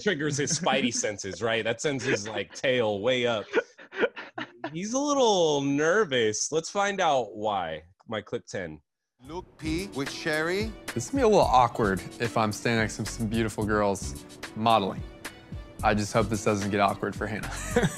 [0.01, 1.63] triggers his spidey senses, right?
[1.63, 3.45] That sends his like tail way up.
[4.73, 6.51] He's a little nervous.
[6.51, 7.84] Let's find out why.
[8.08, 8.82] My clip ten.
[9.27, 10.71] Luke P with Sherry.
[10.93, 14.23] This is gonna be a little awkward if I'm standing next to some beautiful girls
[14.55, 15.03] modeling.
[15.84, 17.51] I just hope this doesn't get awkward for Hannah.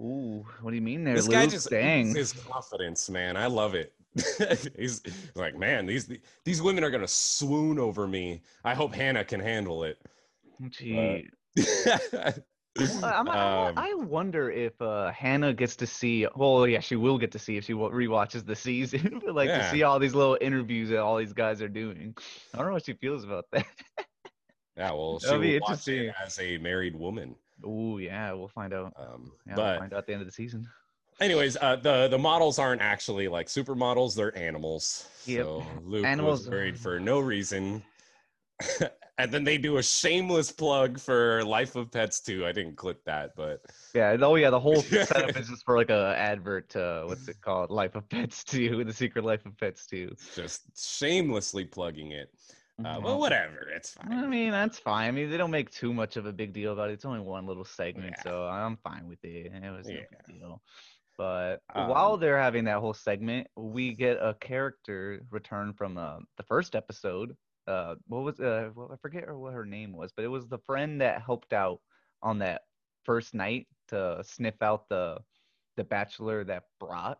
[0.00, 1.32] Ooh, what do you mean there, This Luke?
[1.34, 2.08] guy just Dang.
[2.10, 3.36] oozes his confidence, man.
[3.36, 3.92] I love it.
[4.78, 6.10] he's, he's like, man, these
[6.44, 8.42] these women are gonna swoon over me.
[8.64, 9.98] I hope Hannah can handle it.
[10.70, 11.28] Gee.
[11.58, 12.32] Uh,
[13.02, 16.26] I'm, I, um, I wonder if uh, Hannah gets to see.
[16.36, 19.20] Well, yeah, she will get to see if she wa- rewatches the season.
[19.24, 19.58] but like Yeah.
[19.58, 22.14] to see all these little interviews that all these guys are doing.
[22.54, 23.66] I don't know what she feels about that.
[24.76, 26.12] yeah, well, she That'll be interesting.
[26.24, 27.34] as a married woman.
[27.64, 28.92] Oh yeah, we'll find out.
[28.96, 30.68] Um, yeah, but- we'll find out at the end of the season.
[31.20, 35.06] Anyways, uh, the the models aren't actually like supermodels; they're animals.
[35.26, 35.44] Yep.
[35.44, 37.82] So Luke Animals- was married for no reason.
[39.22, 42.44] and then they do a shameless plug for Life of Pets too.
[42.46, 43.60] I didn't clip that, but
[43.94, 44.16] Yeah.
[44.20, 46.74] Oh yeah, the whole setup is just for like a advert.
[46.74, 47.70] Uh, what's it called?
[47.70, 50.14] Life of Pets 2, The Secret Life of Pets 2.
[50.34, 52.30] just shamelessly plugging it.
[52.78, 53.02] Uh, Mhm.
[53.02, 53.68] well, whatever.
[53.74, 54.10] It's fine.
[54.12, 55.08] I mean, that's fine.
[55.08, 56.94] I mean, they don't make too much of a big deal about it.
[56.94, 59.52] It's only one little segment, so I'm fine with it.
[59.52, 60.62] It was no big deal.
[61.18, 66.20] But Um, while they're having that whole segment, we get a character return from uh,
[66.38, 67.36] the first episode.
[67.70, 70.58] Uh, what was uh, well, I forget what her name was, but it was the
[70.58, 71.80] friend that helped out
[72.20, 72.62] on that
[73.04, 75.18] first night to sniff out the
[75.76, 77.18] the bachelor that brought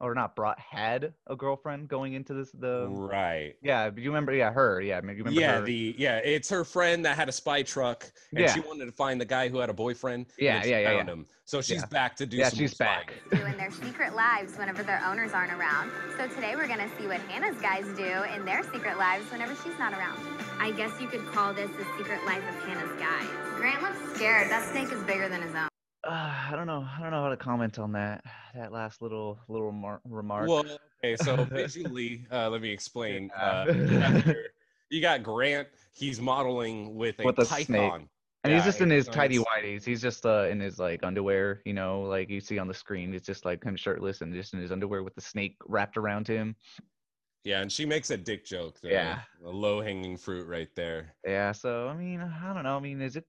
[0.00, 3.54] or not brought had a girlfriend going into this the Right.
[3.62, 3.88] yeah.
[3.90, 4.32] Do you remember?
[4.32, 4.80] Yeah, her.
[4.80, 5.64] Yeah, maybe you remember Yeah, her?
[5.64, 8.52] the yeah, it's her friend that had a spy truck, and Yeah.
[8.54, 10.26] she wanted to find the guy who had a boyfriend.
[10.38, 11.04] Yeah, then yeah, yeah, yeah.
[11.04, 11.26] him.
[11.44, 11.86] So she's Yeah.
[11.86, 13.14] back to do Yeah, some she's more back.
[13.30, 15.90] doing their secret lives whenever their owners aren't around.
[16.18, 19.78] So today we're gonna see what Hannah's guys do in their secret lives whenever she's
[19.78, 20.18] not around.
[20.58, 23.28] I guess you could call this the secret life of Hannah's guys.
[23.56, 24.50] Grant looks scared.
[24.50, 25.68] That snake is bigger than his own.
[26.06, 26.86] Uh, I don't know.
[26.96, 28.22] I don't know how to comment on that.
[28.54, 30.48] That last little little remar- remark.
[30.48, 30.64] Well,
[31.04, 33.30] okay, so basically, uh, let me explain.
[33.36, 34.32] Uh, Yeah.
[34.90, 35.68] you, got Grant.
[35.92, 37.64] He's modeling with a With a python.
[37.64, 38.08] snake.
[38.44, 39.84] And he's just in his tidy whities.
[39.84, 43.12] He's just uh in his like underwear, you know, like you see on the screen.
[43.12, 46.28] It's just like him shirtless and just in his underwear with the snake wrapped around
[46.28, 46.54] him.
[47.46, 48.80] Yeah, and she makes a dick joke.
[48.80, 48.90] There.
[48.90, 49.20] Yeah.
[49.44, 51.14] a low hanging fruit right there.
[51.24, 51.52] Yeah.
[51.52, 52.76] So I mean, I don't know.
[52.76, 53.24] I mean, is it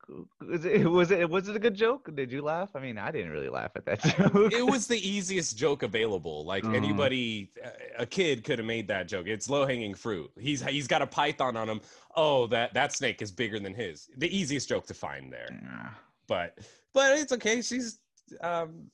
[0.52, 2.10] is it was it was it a good joke?
[2.16, 2.72] Did you laugh?
[2.76, 4.52] I mean, I didn't really laugh at that joke.
[4.52, 6.44] It was the easiest joke available.
[6.46, 6.76] Like Mhm.
[6.76, 7.52] anybody,
[8.00, 9.28] a kid could have made that joke.
[9.28, 10.32] It's low hanging fruit.
[10.40, 11.80] He's he's got a python on him.
[12.16, 14.10] Oh, that that snake is bigger than his.
[14.18, 15.48] The easiest joke to find there.
[15.52, 15.90] Yeah.
[16.28, 16.58] But
[16.92, 17.62] but it's okay.
[17.62, 18.00] She's
[18.42, 18.90] um,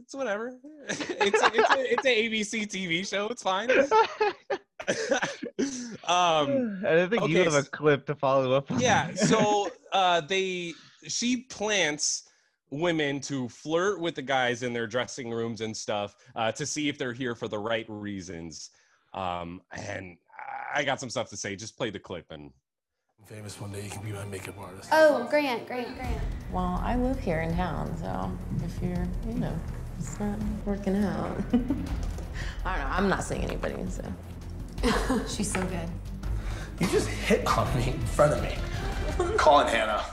[0.00, 0.54] it's whatever.
[0.88, 3.26] It's a, it's a, it's a ABC TV show.
[3.28, 3.68] It's fine.
[6.08, 8.80] um, I think you have a clip to follow up on.
[8.80, 9.10] yeah.
[9.16, 10.74] So uh, they
[11.06, 12.24] she plants
[12.70, 16.88] women to flirt with the guys in their dressing rooms and stuff uh, to see
[16.88, 18.70] if they're here for the right reasons.
[19.12, 20.16] Um, and
[20.72, 21.56] I got some stuff to say.
[21.56, 22.50] Just play the clip and.
[23.26, 24.88] Famous one day, you can be my makeup artist.
[24.92, 26.20] Oh, Grant, Grant, Grant.
[26.50, 28.32] Well, I live here in town, so
[28.64, 29.56] if you're, you know,
[29.98, 31.36] it's not working out.
[32.64, 32.90] I don't know.
[32.90, 34.02] I'm not seeing anybody, so.
[35.28, 35.88] She's so good.
[36.80, 38.56] You just hit on me in front of me.
[39.36, 40.04] Calling Hannah.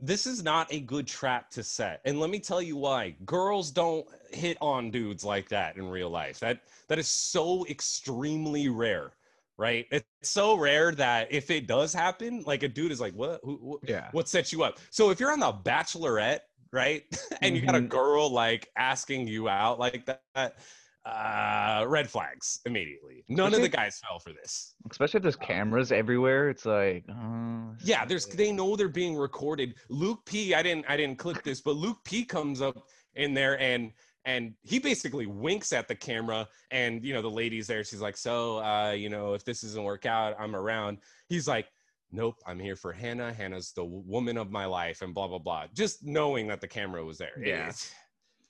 [0.00, 3.70] this is not a good trap to set and let me tell you why girls
[3.72, 9.10] don't hit on dudes like that in real life that that is so extremely rare
[9.58, 13.40] right it's so rare that if it does happen like a dude is like what
[13.42, 14.08] who, who- Yeah.
[14.12, 16.40] what sets you up so if you're on the bachelorette
[16.72, 17.02] right
[17.42, 17.88] and you got a Mhm.
[17.88, 20.58] girl like asking you out like that
[21.04, 23.24] uh red flags immediately.
[23.28, 24.74] None of the guys fell for this.
[24.90, 26.50] Especially if there's cameras everywhere.
[26.50, 29.74] It's like, oh, yeah, there's they know they're being recorded.
[29.88, 32.76] Luke P, I didn't I didn't clip this, but Luke P comes up
[33.14, 33.92] in there and
[34.24, 37.84] and he basically winks at the camera and you know the lady's there.
[37.84, 40.98] She's like so uh you know if this doesn't work out i'm around.
[41.28, 41.68] He's like
[42.12, 43.32] nope i'm here for hannah.
[43.32, 45.66] Hannah's the woman of my life and blah blah blah.
[45.74, 47.40] Just knowing that the camera was there.
[47.42, 47.68] Yeah.
[47.68, 47.92] It's-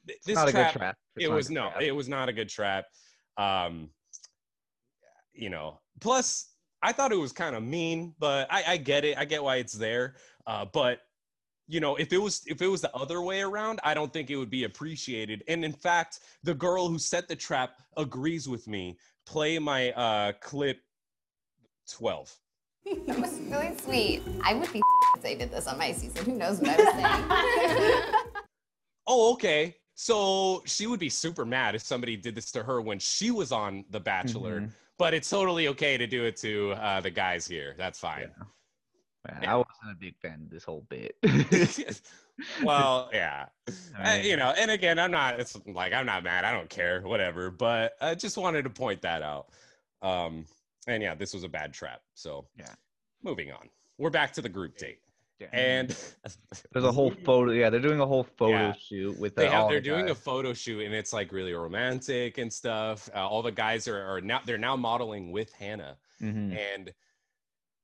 [0.09, 0.97] th- It's not a good trap.
[1.17, 1.83] It's it was no trap.
[1.83, 2.87] it was not a good trap
[3.37, 3.91] um
[5.33, 6.51] you know plus
[6.83, 9.57] i thought it was kind of mean but i i get it i get why
[9.57, 10.17] it's there
[10.47, 11.01] uh but
[11.69, 14.31] you know if it was if it was the other way around i don't think
[14.31, 18.67] it would be appreciated and in fact the girl who set the trap agrees with
[18.67, 20.81] me play my uh clip
[21.93, 22.37] 12
[23.07, 24.23] That was really sweet.
[24.43, 24.81] I would be
[25.17, 26.25] if They did this on my season.
[26.25, 28.03] Who knows what I was saying?
[29.11, 29.75] Oh, okay.
[30.01, 33.51] So she would be super mad if somebody did this to her when she was
[33.51, 34.73] on The Bachelor, Mhm.
[34.97, 37.75] but it's totally okay to do it to uh, the guys here.
[37.77, 38.31] That's fine.
[39.27, 41.17] Man, I wasn't a big fan of this whole bit.
[42.63, 43.47] well, yeah.
[43.97, 45.41] I Uh, you know, and again, I'm not.
[45.41, 46.45] It's like I'm not mad.
[46.45, 47.01] I don't care.
[47.03, 47.51] Whatever.
[47.51, 49.49] But I just wanted to point that out.
[50.01, 50.47] Um,
[50.87, 52.03] and yeah, this was a bad trap.
[52.15, 52.73] So yeah.
[53.25, 53.69] Moving on.
[53.97, 55.01] We're back to the group date.
[55.41, 55.47] Yeah.
[55.53, 55.89] And
[56.73, 57.53] There's a whole photo.
[57.53, 58.73] Yeah, they're doing a whole photo Yeah.
[58.73, 61.53] shoot with they have all they're the doing a photo shoot and it's like really
[61.55, 63.09] romantic and stuff.
[63.15, 65.97] Uh, all the guys are, are now they're now modeling with Hannah.
[66.21, 66.57] Mhm.
[66.57, 66.93] And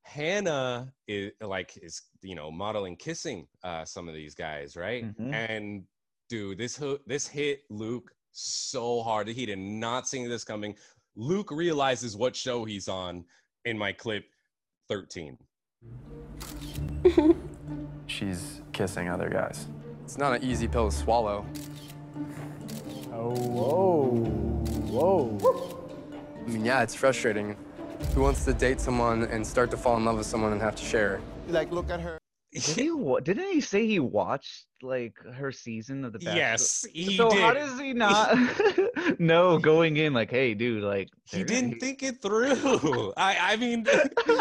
[0.03, 5.05] Hannah is like is you know modeling kissing uh some of these guys, right?
[5.17, 5.33] Mhm.
[5.33, 5.83] And
[6.29, 9.27] dude, this ho- this hit Luke so hard.
[9.27, 10.75] That he did not see this coming.
[11.15, 13.23] Luke realizes what show he's on
[13.63, 14.25] in my clip
[14.89, 15.37] 13.
[18.07, 19.67] She's kissing other guys.
[20.03, 21.45] It's not an easy pill to swallow.
[23.11, 23.35] Oh.
[24.95, 25.25] Whoa.
[25.41, 25.91] Whoa.
[26.45, 27.55] I mean, yeah, it's frustrating.
[28.13, 30.75] Who wants to date someone and start to fall in love with someone and have
[30.75, 31.21] to share?
[31.47, 32.19] Like, look at her.
[32.55, 36.35] Did he, wa- didn't he say he watched like her season of the Bachelor?
[36.37, 38.37] Yes, he so how does he not
[39.19, 43.13] know going in like, hey, dude, like He gonna- didn't think it through.
[43.17, 43.85] I, I mean,
[44.25, 44.33] he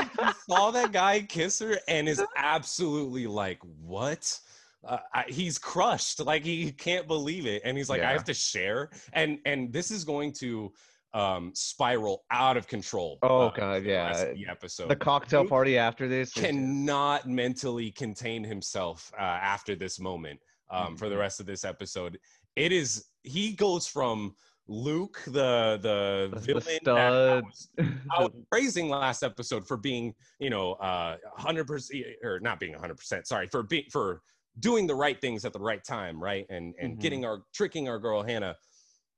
[0.48, 4.38] saw that guy kiss her and is absolutely like, what?
[4.86, 6.20] Uh, I, he's crushed.
[6.20, 8.90] Like he can't believe it, and he's like, I have to share.
[9.14, 10.72] And and this is going to
[11.14, 13.18] um spiral out of control.
[13.22, 14.24] Oh uh, god, for the yeah.
[14.34, 14.88] the episode.
[14.88, 16.36] The cocktail party after this.
[16.36, 21.64] is cannot mentally contain himself uh, after this moment um, for the rest of this
[21.64, 22.18] episode.
[22.56, 24.34] It is he goes from
[24.66, 29.76] Luke, the the, The- the villain that I was, I was praising last episode for
[29.76, 33.26] being, you know, uh, hundred percent or not being hundred percent.
[33.26, 34.22] Sorry for being for
[34.60, 37.00] doing the right things at the right time, right, and and Mhm.
[37.00, 38.56] getting our tricking our girl Hannah.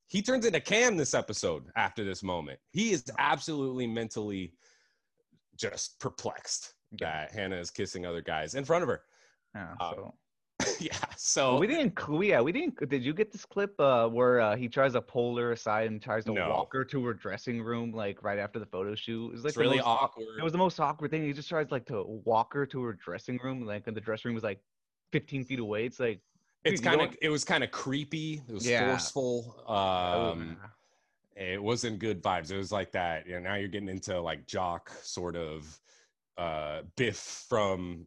[0.08, 2.58] He turns into Cam this episode after this moment.
[2.72, 4.52] He is absolutely mentally
[5.56, 9.02] just perplexed that Hannah is kissing other guys in front of her.
[9.54, 10.14] Yeah, Um, so.
[10.80, 10.96] yeah.
[11.16, 11.98] So we didn't.
[12.22, 12.88] Yeah, we didn't.
[12.88, 16.00] Did you get this clip uh, where uh, he tries to pull her aside and
[16.00, 16.48] tries to No.
[16.48, 19.28] walk her to her dressing room, like right after the photo shoot?
[19.28, 20.26] It was like It's really most awkward.
[20.38, 21.24] It was the most awkward thing.
[21.24, 24.30] He just tries like to walk her to her dressing room, like and the dressing
[24.30, 24.60] room was like
[25.12, 25.84] 15 feet away.
[25.84, 26.20] It's like
[26.66, 28.42] it's kind of it was kind of creepy.
[28.48, 28.88] It was Yeah.
[28.88, 29.62] forceful.
[29.66, 30.58] Oh, Um,
[31.36, 32.50] it wasn't good vibes.
[32.50, 33.26] It was like that.
[33.26, 35.78] You know, now you're getting into like jock sort of
[36.38, 37.16] uh Biff
[37.48, 38.06] from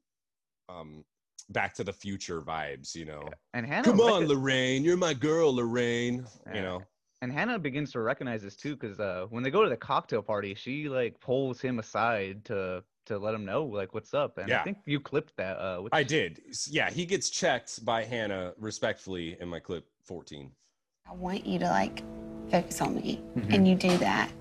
[0.67, 1.03] um
[1.49, 2.95] Back to the Future vibes.
[2.95, 3.83] You know, And Hannah.
[3.83, 6.25] come on, recog- Lorraine, you're my girl, Lorraine.
[6.53, 6.83] You know,
[7.21, 10.21] And Hannah begins to recognize this too, because uh, when they go to the cocktail
[10.21, 14.37] party, she like pulls him aside to to let him know like what's up.
[14.37, 14.61] And Yeah.
[14.61, 15.57] I think you clipped that.
[15.57, 16.41] Uh, which, I did.
[16.69, 20.51] Yeah, he gets checked by Hannah respectfully in my clip 14.
[21.09, 22.03] I want you to like
[22.51, 23.53] focus on me, Mhm.
[23.53, 24.31] and you do that.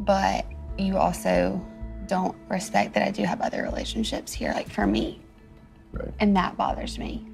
[0.00, 0.44] But
[0.78, 1.64] you also
[2.06, 5.20] don't respect that I do have other relationships here, like for me.
[5.92, 6.12] Right.
[6.18, 7.24] And that bothers me.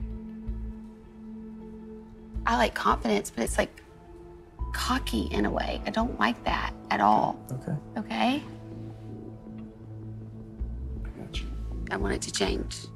[2.46, 3.82] I like confidence, but it's like
[4.74, 5.80] cocky in a way.
[5.86, 7.38] I don't like that at all.
[7.52, 7.76] Okay.
[7.98, 8.42] Okay?
[11.92, 12.86] I want it to change.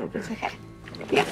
[0.00, 0.18] Okay.
[0.18, 0.50] It's okay.
[1.12, 1.24] Yeah.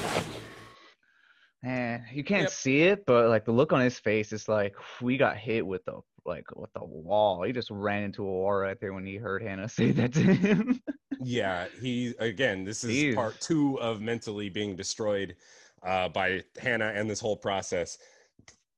[1.61, 5.17] Man, you can't see it, but like the look on his face is like we
[5.17, 7.43] got hit with the like with the wall.
[7.43, 10.23] He just ran into a wall right there when he heard Hannah say that to
[10.23, 10.81] him.
[11.21, 12.65] Yeah, he again.
[12.65, 13.15] This is Jeez.
[13.17, 15.35] part two of mentally being destroyed
[15.83, 17.99] uh, by Hannah and this whole process.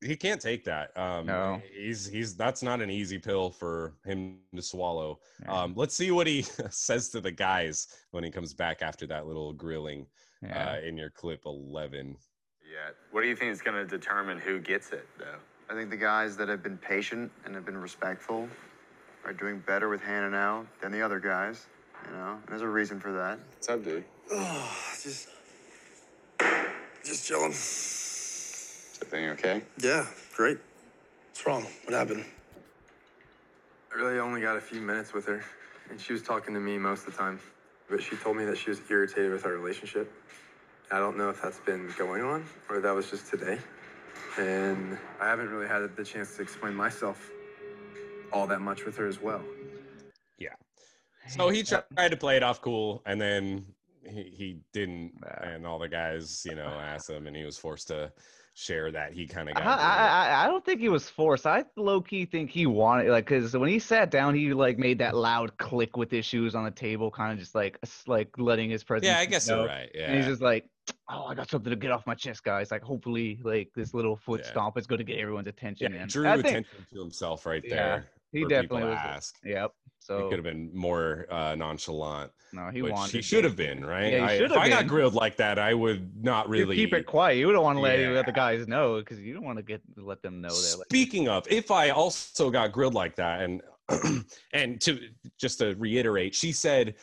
[0.02, 0.96] He can't take that.
[0.96, 1.62] Um, No.
[1.72, 5.20] he's he's that's not an easy pill for him to swallow.
[5.48, 9.26] Um, let's see what he says to the guys when he comes back after that
[9.26, 10.06] little grilling
[10.42, 10.72] Yeah.
[10.72, 12.16] uh, in your clip eleven.
[12.64, 12.90] Yeah.
[13.10, 15.38] What do you think is going to determine who gets it, though?
[15.70, 18.48] I think the guys that have been patient and have been respectful
[19.24, 21.66] are doing better with Hannah now than the other guys.
[22.06, 23.38] You know, and there's a reason for that.
[23.54, 24.04] What's up, dude?
[24.32, 25.28] Oh, just,
[27.04, 27.52] just chilling.
[29.02, 29.62] Everything okay?
[29.80, 30.58] Yeah, great.
[31.30, 31.66] What's wrong?
[31.84, 32.24] What happened?
[33.92, 35.42] I really only got a few minutes with her,
[35.90, 37.40] and she was talking to me most of the time.
[37.90, 40.12] But she told me that she was irritated with our relationship.
[40.92, 43.58] I don't know if that's been going on or that was just today.
[44.38, 47.28] And I haven't really had the chance to explain myself
[48.32, 49.42] all that much with her as well.
[50.38, 50.54] Yeah.
[51.28, 53.66] So he tried to play it off cool, and then
[54.04, 57.88] he, he didn't, and all the guys, you know, asked him, and he was forced
[57.88, 58.12] to
[58.54, 59.78] share that he kind of I, got.
[59.80, 61.46] I, I- I don't think he was forced.
[61.46, 64.98] I low key think he wanted like because when he sat down, he like made
[64.98, 68.70] that loud click with his shoes on the table, kind of just like like letting
[68.70, 69.06] his presence.
[69.06, 69.60] yeah, I guess know.
[69.60, 69.90] you're right.
[69.98, 70.66] And he's just like,
[71.08, 72.70] oh, I got something to get off my chest, guys.
[72.70, 74.50] Like hopefully, like this little foot Yeah.
[74.50, 75.92] stomp is going to get everyone's attention.
[75.92, 78.06] Yeah, and drew I think- attention to himself right Yeah, there.
[78.32, 78.98] He definitely was.
[78.98, 79.36] ask.
[79.44, 79.72] Yep.
[79.98, 82.32] So he could have been more uh, nonchalant.
[82.52, 84.12] No, he wanted he should have been, right?
[84.12, 87.06] Yeah, I, if have I got grilled like that, I would not really keep it
[87.06, 87.36] quiet.
[87.38, 88.10] You don't want to let Yeah.
[88.10, 90.84] let the guys know because you don't want to get let them know that.
[90.90, 93.62] Speaking of, if I also got grilled like that, and
[94.52, 94.98] and to
[95.38, 96.96] just to reiterate, she said,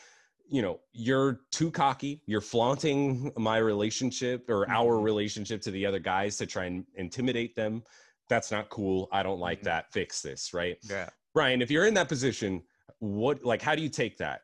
[0.48, 2.22] you know, you're too cocky.
[2.26, 5.04] You're flaunting my relationship or our Mm-hmm.
[5.04, 7.82] relationship to the other guys to try and intimidate them.
[8.28, 9.08] That's not cool.
[9.10, 9.92] I don't like that.
[9.92, 10.76] Fix this, right?
[10.84, 10.92] Mm-hmm.
[10.92, 11.08] yeah.
[11.34, 12.62] Brian, if you're in that position,
[12.98, 14.42] what like how do you take that?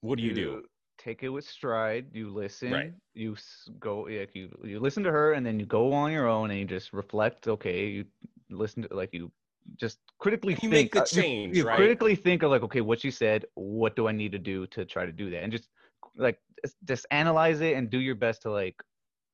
[0.00, 0.62] What do you do?
[0.98, 2.06] Take it with stride.
[2.12, 2.72] You listen.
[2.72, 2.92] Right.
[3.14, 3.36] You
[3.80, 4.00] go.
[4.02, 6.66] Like you you listen to her, and then you go on your own, and you
[6.66, 7.48] just reflect.
[7.48, 8.04] Okay, you
[8.50, 9.30] listen to like you
[9.76, 10.72] just critically You think.
[10.72, 11.76] make the uh, you- change, you, right?
[11.76, 13.44] critically think of like, okay, what she said.
[13.54, 15.42] What do I need to do to try to do that?
[15.42, 15.68] And just
[16.16, 18.76] like just- just analyze it and do your best to like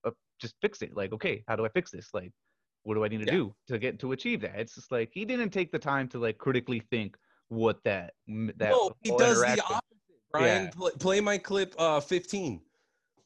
[0.05, 0.95] uh, just fix it.
[0.95, 2.11] Like, okay, how do I fix this?
[2.15, 2.33] Like,
[2.85, 3.33] what do I need to Yeah.
[3.33, 4.55] do to get to achieve that?
[4.57, 7.17] It's just like he didn't take the time to like critically think
[7.49, 9.81] what that that No, he whole does the opposite.
[10.31, 10.71] Brian, Yeah.
[10.71, 12.61] pl- play my clip uh, 15.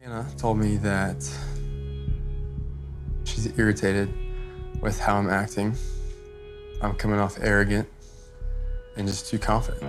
[0.00, 1.16] Hannah told me that
[3.24, 4.12] she's irritated
[4.80, 5.74] with how I'm acting.
[6.82, 7.88] I'm coming off arrogant
[8.96, 9.82] and just too confident.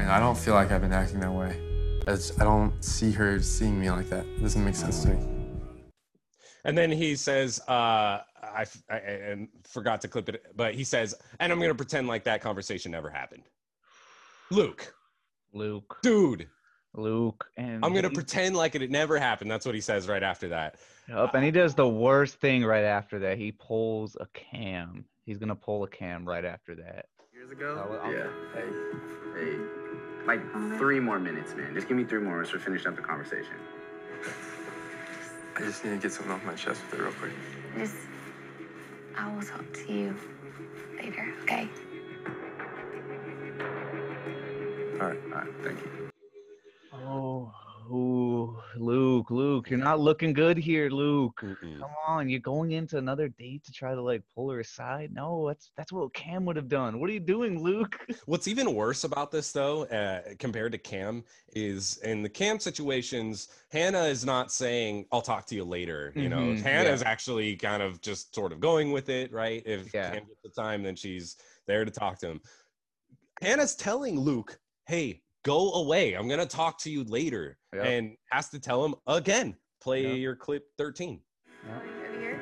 [0.00, 1.60] And I don't feel like I've been acting that way.
[2.06, 4.24] I, just, I don't see her seeing me like that.
[4.24, 5.26] It doesn't make sense to me.
[6.64, 8.20] And then he says, uh,
[8.54, 11.70] I, f- I- I- and forgot to clip it, but he says, and I'm going
[11.70, 13.44] to pretend like that conversation never happened.
[14.50, 14.92] Luke,
[15.52, 16.48] Luke, dude,
[16.94, 19.50] Luke, and I'm going to pretend like it never happened.
[19.50, 20.76] That's what he says right after that.
[21.08, 23.38] Yup, and he does the worst thing right after that.
[23.38, 25.04] He pulls a cam.
[25.24, 27.06] He's gonna pull a cam right after that.
[27.32, 27.86] Years ago?
[27.88, 28.26] Well, yeah.
[28.54, 28.68] Hey,
[29.40, 29.58] hey.
[30.26, 30.40] Like
[30.78, 31.74] three more minutes, man.
[31.74, 33.54] Just give me three more minutes to finish up the conversation.
[35.56, 37.32] I just need to get something off my chest with it real quick.
[37.76, 37.94] Just,
[39.16, 40.14] I will talk to you
[41.02, 41.68] later, okay?
[45.00, 45.90] All right, all right, thank you.
[46.92, 47.52] Oh,
[47.90, 51.40] ooh, Luke, Luke, you're not looking good here, Luke.
[51.40, 55.12] Come on, you're going into another date to try to like pull her aside.
[55.12, 57.00] No, that's that's what Cam would have done.
[57.00, 57.98] What are you doing, Luke?
[58.26, 63.48] What's even worse about this, though, uh, compared to Cam, is in the Cam situations,
[63.70, 66.12] Hannah is not saying, I'll talk to you later.
[66.14, 67.08] You know, Mhm, Hannah's yeah.
[67.08, 69.62] actually kind of just sort of going with it, right?
[69.66, 70.12] If Yeah.
[70.12, 71.36] Cam gets the time, then she's
[71.66, 72.40] there to talk to him.
[73.40, 76.14] Hannah's telling Luke, hey, go away.
[76.14, 77.56] I'm going to talk to you later.
[77.74, 77.84] Yep.
[77.84, 80.18] And has to tell him again, play Yep.
[80.18, 81.20] your clip 13.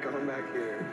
[0.03, 0.87] Going back here.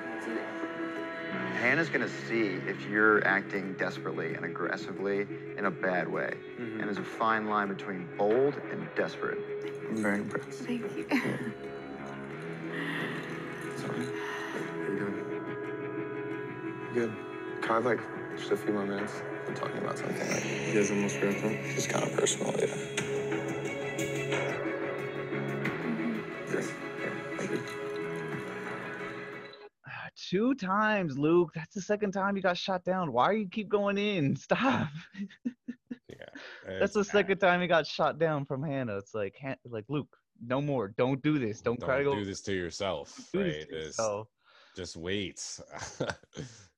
[1.59, 5.27] Hannah's gonna see if you're acting desperately and aggressively
[5.57, 6.33] in a bad way.
[6.59, 6.79] Mm-hmm.
[6.79, 9.37] And there's a fine line between bold and desperate.
[9.89, 10.59] I'm very impressed.
[10.63, 11.05] Thank you.
[13.77, 14.05] Sorry.
[14.05, 15.15] How you doing?
[16.93, 17.13] Good.
[17.61, 17.99] Kind of like
[18.37, 19.21] just a few more minutes?
[19.47, 21.51] I'm talking about something like you guys almost wrapped up.
[21.73, 23.14] Just kind of personal, yeah.
[30.35, 31.51] Two times, Luke.
[31.55, 33.13] That's the second time you got shot down.
[33.13, 34.35] Why you keep going in?
[34.47, 34.89] Stop.
[36.09, 36.25] yeah,
[36.67, 38.97] That's the second time he got shot down from Hannah.
[38.97, 40.13] It's like, like Luke,
[40.45, 40.89] no more.
[40.89, 41.61] Don't do this.
[41.61, 42.19] Don't, try to Don't go.
[42.19, 43.45] do this to yourself, do right?
[43.45, 44.27] this to yourself.
[44.75, 45.41] just wait.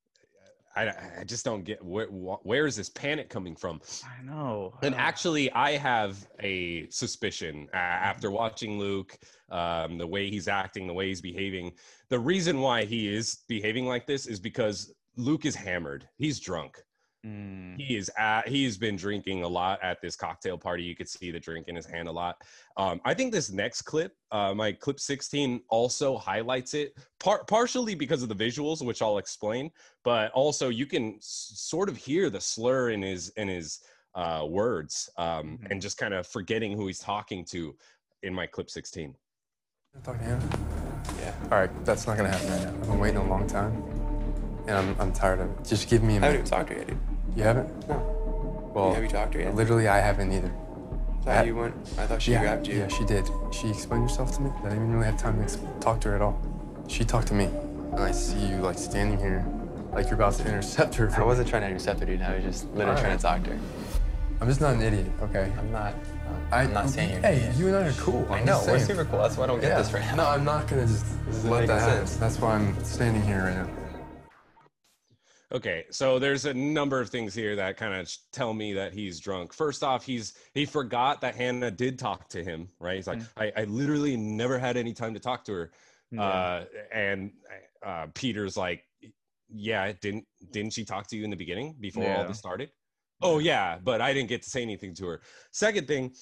[0.78, 3.82] I, I just don't get where where is this panic coming from?
[4.06, 4.76] I know.
[4.84, 9.18] And actually, I have a suspicion uh, after watching Luke,
[9.50, 11.74] um, the way he's acting, the way he's behaving.
[12.10, 16.08] The reason why he is behaving like this is because Luke is hammered.
[16.18, 16.78] He's drunk.
[17.28, 17.80] Mm.
[17.80, 20.84] He is at, he's been drinking a lot at this cocktail party.
[20.84, 22.42] You could see the drink in his hand a lot.
[22.78, 27.96] Um, I think this next clip, uh, my clip 16, also highlights it, par- partially
[27.96, 29.72] because of the visuals, which I'll explain,
[30.04, 33.80] but also you can s- sort of hear the slur in his in his
[34.16, 37.76] uh, words um, and just kind of forgetting who he's talking to
[38.24, 39.14] in my clip 16.
[40.04, 40.50] Talk to Hannah?
[41.20, 41.36] Yeah.
[41.52, 42.70] All right, that's not gonna happen right now.
[42.70, 43.74] I've been waiting a long time,
[44.68, 45.66] and I'm, I'm tired of it.
[45.66, 46.48] Just give me a I haven't minute.
[46.48, 47.17] even talked to her yet, dude.
[47.38, 47.88] You haven't?
[47.88, 48.72] No.
[48.74, 49.56] Well, Have you talked to her yet?
[49.56, 50.52] Literally, I haven't either.
[51.22, 51.76] I thought you went.
[52.00, 52.80] I thought she yeah, grabbed you.
[52.80, 53.30] Yeah, she did.
[53.52, 54.50] She explained herself to me.
[54.60, 56.42] I didn't even really have time to talk to her at all.
[56.88, 59.46] She talked to me, and I see you like standing here,
[59.94, 61.12] like you're about to intercept her.
[61.16, 62.24] I wasn't trying to intercept her, dude.
[62.24, 63.60] I was just literally All trying to talk to her.
[64.42, 65.52] I'm just not an idiot, okay?
[65.60, 65.94] I'm not.
[66.52, 67.56] I, I'm not saying you're Hey, idiot.
[67.56, 68.26] you and I are cool.
[68.32, 69.20] I I'm know, we're super cool.
[69.20, 69.78] That's why I don't get Yeah.
[69.82, 70.16] this right now.
[70.16, 71.06] No, I'm not gonna just
[71.46, 72.08] let that happen.
[72.08, 72.18] sense.
[72.18, 73.68] That's why I'm standing here right now.
[75.54, 79.20] Okay, so there's a number of things here that kind of tell me that he's
[79.20, 79.54] drunk.
[79.54, 82.98] First off, he's he forgot that Hannah did talk to him, right?
[82.98, 85.72] He's like, I, I literally never had any time to talk to her.
[86.12, 86.22] Yeah.
[86.22, 87.32] Uh, and
[87.86, 88.84] uh, Peter's like,
[89.50, 92.70] Yeah, didn't didn't she talk to you in the beginning before all this started?
[93.22, 95.22] Oh yeah, but I didn't get to say anything to her.
[95.52, 96.14] Second thing,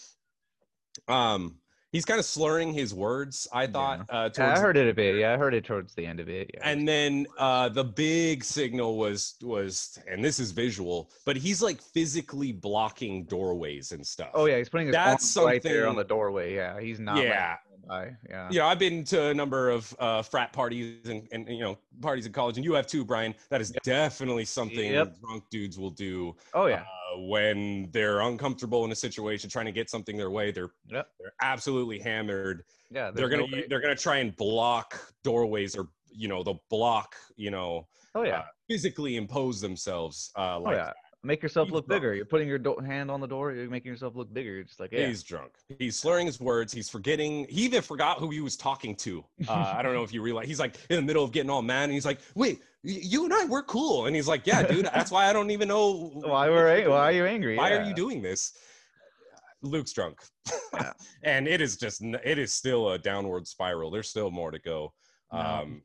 [1.07, 1.57] um,
[1.91, 3.47] he's kind of slurring his words.
[3.53, 4.05] I thought.
[4.09, 5.15] Uh, Yeah, I heard it a bit.
[5.15, 6.51] Yeah, I heard it towards the end of it.
[6.53, 6.61] Yeah.
[6.63, 11.81] and then uh the big signal was was and this is visual but he's like
[11.81, 15.95] physically blocking doorways and stuff Oh yeah, he's putting his that's arms right there on
[15.95, 16.55] the doorway.
[16.55, 17.17] Yeah, he's not.
[17.17, 17.55] Yeah.
[17.55, 18.15] go by.
[18.29, 18.49] Yeah.
[18.51, 21.77] you know i've been to a number of uh frat parties and, and you know
[22.01, 25.19] parties in college and you have too brian that is definitely something Yep.
[25.21, 26.81] drunk dudes will do Oh yeah.
[27.15, 31.07] uh, when they're uncomfortable in a situation trying to get something their way they're Yep.
[31.19, 33.11] they're absolutely hammered Yeah.
[33.11, 37.51] they're gonna no- they're gonna try and block doorways or you know they'll block you
[37.51, 38.39] know Oh yeah.
[38.39, 40.91] uh, physically impose themselves uh oh like yeah.
[41.25, 42.01] Make yourself He's look drunk.
[42.01, 42.13] bigger.
[42.13, 43.51] You're putting your do- hand on the door.
[43.51, 44.59] You're making yourself look bigger.
[44.59, 45.07] It's just like yeah.
[45.07, 45.53] He's drunk.
[45.79, 46.71] He's slurring his words.
[46.71, 47.47] He's forgetting.
[47.49, 49.25] He even forgot who he was talking to.
[49.47, 50.47] Uh, I don't know if you realize.
[50.47, 53.33] He's like in the middle of getting all mad, and he's like, "Wait, you and
[53.33, 54.85] I, we're cool." And he's like, "Yeah, dude.
[54.93, 57.57] That's why I don't even know why we're ang- why are you angry?
[57.57, 58.53] Why are you doing this?"
[59.63, 60.21] Luke's drunk,
[61.23, 63.89] and it is just it is still a downward spiral.
[63.89, 64.93] There's still more to go.
[65.33, 65.39] No.
[65.39, 65.81] Um,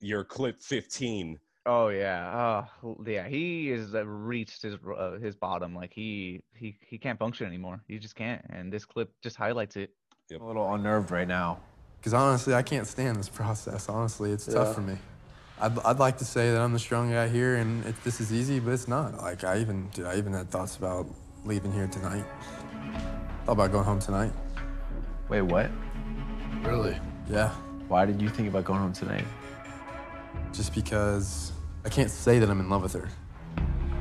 [0.00, 1.38] your clip 15.
[1.66, 3.26] Oh yeah, oh yeah.
[3.26, 5.74] He is uh, reached his uh, his bottom.
[5.74, 7.80] Like he he he can't function anymore.
[7.88, 8.44] He just can't.
[8.50, 9.90] And this clip just highlights it.
[10.30, 11.60] A little unnerved right now.
[11.98, 13.88] Because honestly, I can't stand this process.
[13.88, 14.54] Honestly, it's Yeah.
[14.54, 14.96] tough for me.
[15.60, 18.32] I'd, I'd like to say that I'm the strong guy here and it, this is
[18.32, 19.16] easy, but it's not.
[19.18, 21.06] Like I even, dude, I even had thoughts about
[21.44, 22.24] leaving here tonight.
[23.46, 24.32] Thought about going home tonight.
[25.28, 25.70] Wait, what?
[26.62, 26.98] Really?
[27.30, 27.50] Yeah.
[27.88, 29.24] Why did you think about going home tonight?
[30.52, 31.52] Just because
[31.84, 33.08] I can't say that I'm in love with her.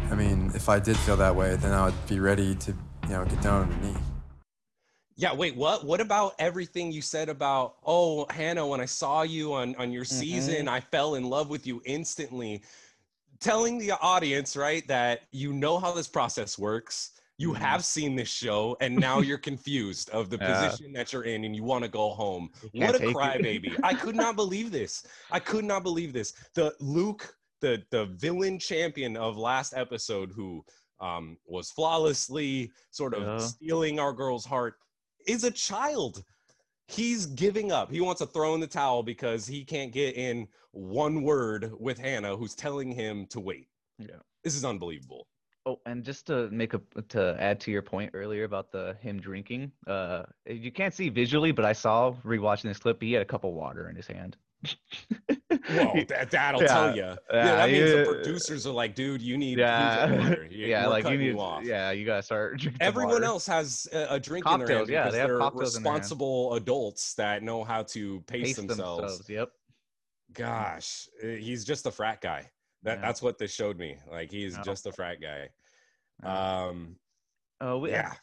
[0.09, 2.71] I mean, if I did feel that way, then I would be ready to,
[3.03, 3.95] you know, get down on her knee.
[5.15, 5.85] Yeah, wait, what?
[5.85, 10.05] What about everything you said about, oh, Hannah, when I saw you on on your
[10.05, 12.63] season, I fell in love with you instantly.
[13.39, 17.11] Telling the audience, right, that you know how this process works.
[17.37, 17.57] You Mhm.
[17.57, 20.45] have seen this show, and now you're confused of the Yeah.
[20.53, 22.49] position that you're in, and you want to go home.
[22.71, 23.77] What a crybaby!
[23.83, 25.03] I could not believe this.
[25.31, 26.33] I could not believe this.
[26.53, 30.63] The Luke, the the villain champion of last episode, who
[30.99, 33.37] um, was flawlessly sort of Yeah.
[33.39, 34.75] stealing our girl's heart,
[35.27, 36.23] is a child.
[36.87, 37.89] He's giving up.
[37.89, 41.97] He wants to throw in the towel because he can't get in one word with
[41.97, 43.69] Hannah, who's telling him to wait.
[43.97, 44.19] Yeah.
[44.43, 45.27] This is unbelievable.
[45.65, 49.21] Oh, and just to make a to add to your point earlier about the him
[49.21, 53.01] drinking, uh, you can't see visually, but I saw rewatching this clip.
[53.01, 54.35] He had a cup of water in his hand.
[55.69, 57.01] Whoa, that, that'll Yeah, tell you.
[57.03, 60.35] Yeah, yeah, that means the producers are like, dude, you need Yeah.
[60.49, 61.35] You- yeah, like you need.
[61.35, 61.63] off.
[61.63, 62.57] Yeah, you gotta start.
[62.59, 63.25] drinking Everyone water.
[63.25, 66.53] else has a, a drink in their hand Cocktails, yeah, because they cocktails their responsible
[66.55, 69.01] adults that know how to pace, Pace themselves.
[69.19, 69.49] themselves, yep.
[70.33, 72.49] Gosh, uh, he's just a frat guy.
[72.83, 73.01] That Yeah.
[73.05, 73.97] that's what this showed me.
[74.09, 75.49] Like he's just a frat guy.
[76.23, 76.95] Um,
[77.61, 78.13] Uh, yeah.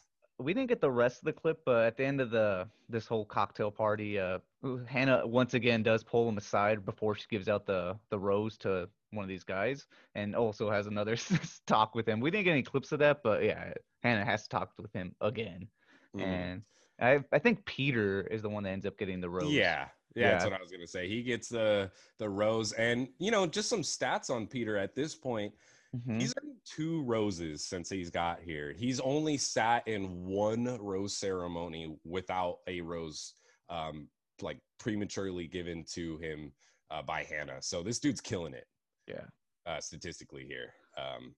[0.41, 3.07] We didn't get the rest of the clip, but at the end of the this
[3.07, 4.39] whole cocktail party, uh,
[4.85, 8.89] Hannah once again does pull him aside before she gives out the the rose to
[9.11, 11.15] one of these guys, and also has another
[11.67, 12.19] talk with him.
[12.19, 13.73] We didn't get any clips of that, but yeah,
[14.03, 15.67] Hannah has talked with him again,
[16.15, 16.21] Mhm.
[16.23, 16.63] and
[16.99, 19.51] I I think Peter is the one that ends up getting the rose.
[19.51, 21.07] Yeah, yeah, that's what I was gonna say.
[21.07, 25.15] He gets the the rose, and you know, just some stats on Peter at this
[25.15, 25.53] point.
[25.95, 26.21] Mhm.
[26.21, 28.73] He's earned two roses since he's got here.
[28.73, 33.33] He's only sat in one rose ceremony without a rose,
[33.69, 34.09] um,
[34.41, 36.53] like prematurely given to him
[36.89, 37.61] uh, by Hannah.
[37.61, 38.67] So this dude's killing it.
[39.07, 39.25] Yeah.
[39.65, 40.73] Uh, statistically here.
[40.97, 41.35] Um,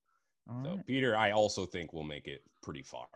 [0.49, 0.85] All so right.
[0.85, 3.07] Peter, I also think will make it pretty far.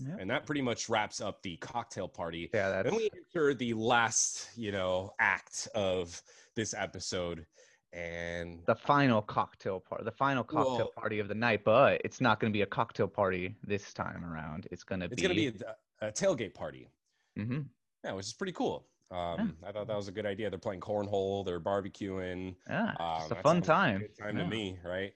[0.00, 0.16] Yeah.
[0.18, 2.50] And that pretty much wraps up the cocktail party.
[2.54, 6.22] Yeah, that's Then we enter the last, you know, act of
[6.56, 7.46] this episode.
[7.92, 12.38] And the final cocktail party, the final cocktail party of the night, but it's not
[12.38, 14.68] going to be a cocktail party this time around.
[14.70, 15.22] It's going to it's be.
[15.22, 15.64] going to be
[16.00, 16.88] a, a tailgate party.
[17.36, 17.66] Mhm.
[18.04, 18.86] Yeah, which is pretty cool.
[19.10, 20.50] Um, I thought that was a good idea.
[20.50, 22.54] They're playing cornhole, they're barbecuing.
[22.68, 23.98] Yeah, um, just a fun time.
[23.98, 24.44] good time Yeah.
[24.44, 25.12] to me, right?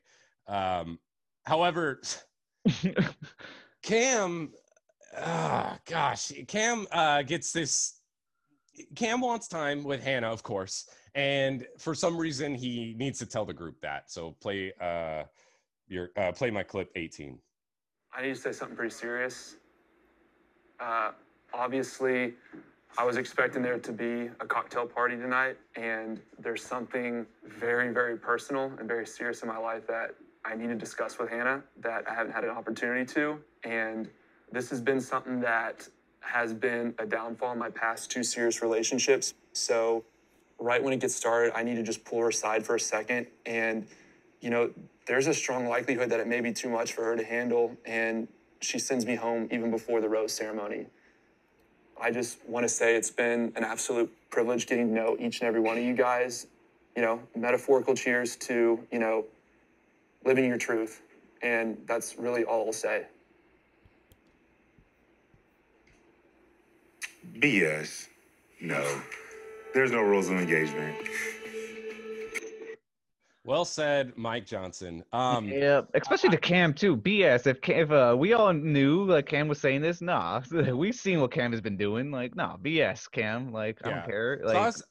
[0.48, 0.98] Um,
[1.44, 2.02] however,
[3.82, 4.52] Cam,
[5.16, 8.00] ah, gosh, Cam uh, gets this.
[8.96, 13.44] Cam wants time with Hannah, of course, and for some reason he needs to tell
[13.44, 14.10] the group that.
[14.10, 15.24] So play uh,
[15.88, 17.38] your uh, play my clip eighteen.
[18.16, 19.56] I need to say something pretty serious.
[20.78, 21.12] Uh,
[21.52, 22.34] obviously,
[22.96, 28.16] I was expecting there to be a cocktail party tonight, and there's something very, very
[28.16, 32.08] personal and very serious in my life that I need to discuss with Hannah that
[32.08, 33.40] I haven't had an opportunity to.
[33.64, 34.08] And
[34.52, 35.88] this has been something that
[36.20, 39.34] has been a downfall in my past two serious relationships.
[39.52, 40.04] So,
[40.58, 43.26] right when it gets started, I need to just pull her aside for a second.
[43.46, 43.86] And,
[44.40, 44.70] you know,
[45.06, 47.76] there's a strong likelihood that it may be too much for her to handle.
[47.84, 48.28] And
[48.60, 50.86] she sends me home even before the rose ceremony.
[52.00, 55.48] I just want to say it's been an absolute privilege getting to know each and
[55.48, 56.46] every one of you guys.
[56.96, 59.24] You know, metaphorical cheers to, you know,
[60.24, 61.02] living your truth.
[61.42, 63.06] And that's really all I'll say.
[67.38, 68.08] BS.
[68.60, 69.02] No.
[69.74, 70.96] There's no rules of engagement.
[73.46, 75.04] Well said, Mike Johnson.
[75.12, 76.96] Um, yeah, especially to Cam too.
[76.96, 77.46] BS.
[77.46, 80.40] If Cam, if uh, we all knew like Cam was saying this, nah,
[80.72, 82.10] we've seen what Cam has been doing.
[82.10, 83.52] Like, nah, BS, Cam.
[83.52, 83.94] Like, I Yeah.
[83.96, 84.38] don't care.
[84.42, 84.82] So Like, I was-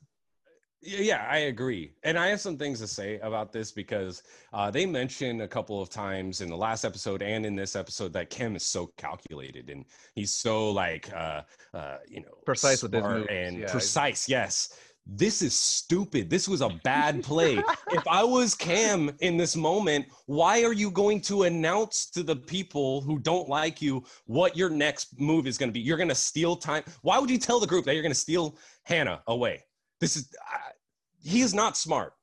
[0.84, 4.24] yeah, yeah, I agree, and I have some things to say about this because
[4.54, 8.14] uh, they mentioned a couple of times in the last episode and in this episode
[8.14, 11.42] that Cam is so calculated and he's so like, uh,
[11.74, 13.72] uh, you know, Precise with his moves, and yeah.
[13.72, 14.28] precise.
[14.28, 16.30] Yes, this is stupid.
[16.30, 17.62] This was a bad play.
[17.92, 22.36] if I was Cam in this moment, why are you going to announce to the
[22.36, 25.80] people who don't like you what your next move is going to be?
[25.80, 26.84] You're going to steal time.
[27.02, 29.64] Why would you tell the group that you're going to steal Hannah away?
[30.00, 30.34] This is
[31.24, 32.14] he is not smart.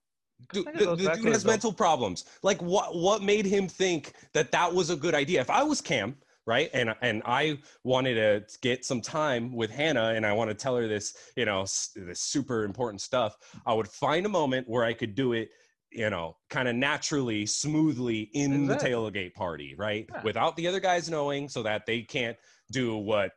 [0.52, 2.24] Dude, the, the dude has mental problems.
[2.42, 5.40] Like what what made him think that that was a good idea?
[5.40, 10.12] If I was Cam, right, and and I wanted to get some time with Hannah,
[10.14, 13.36] and I want to tell her this, you know, this super important stuff,
[13.66, 15.50] I would find a moment where I could do it.
[15.92, 18.90] You know, kind of naturally, smoothly in Exactly.
[18.90, 20.08] the tailgate party, right?
[20.22, 22.36] Without the other guys knowing, so that they can't
[22.70, 23.32] do what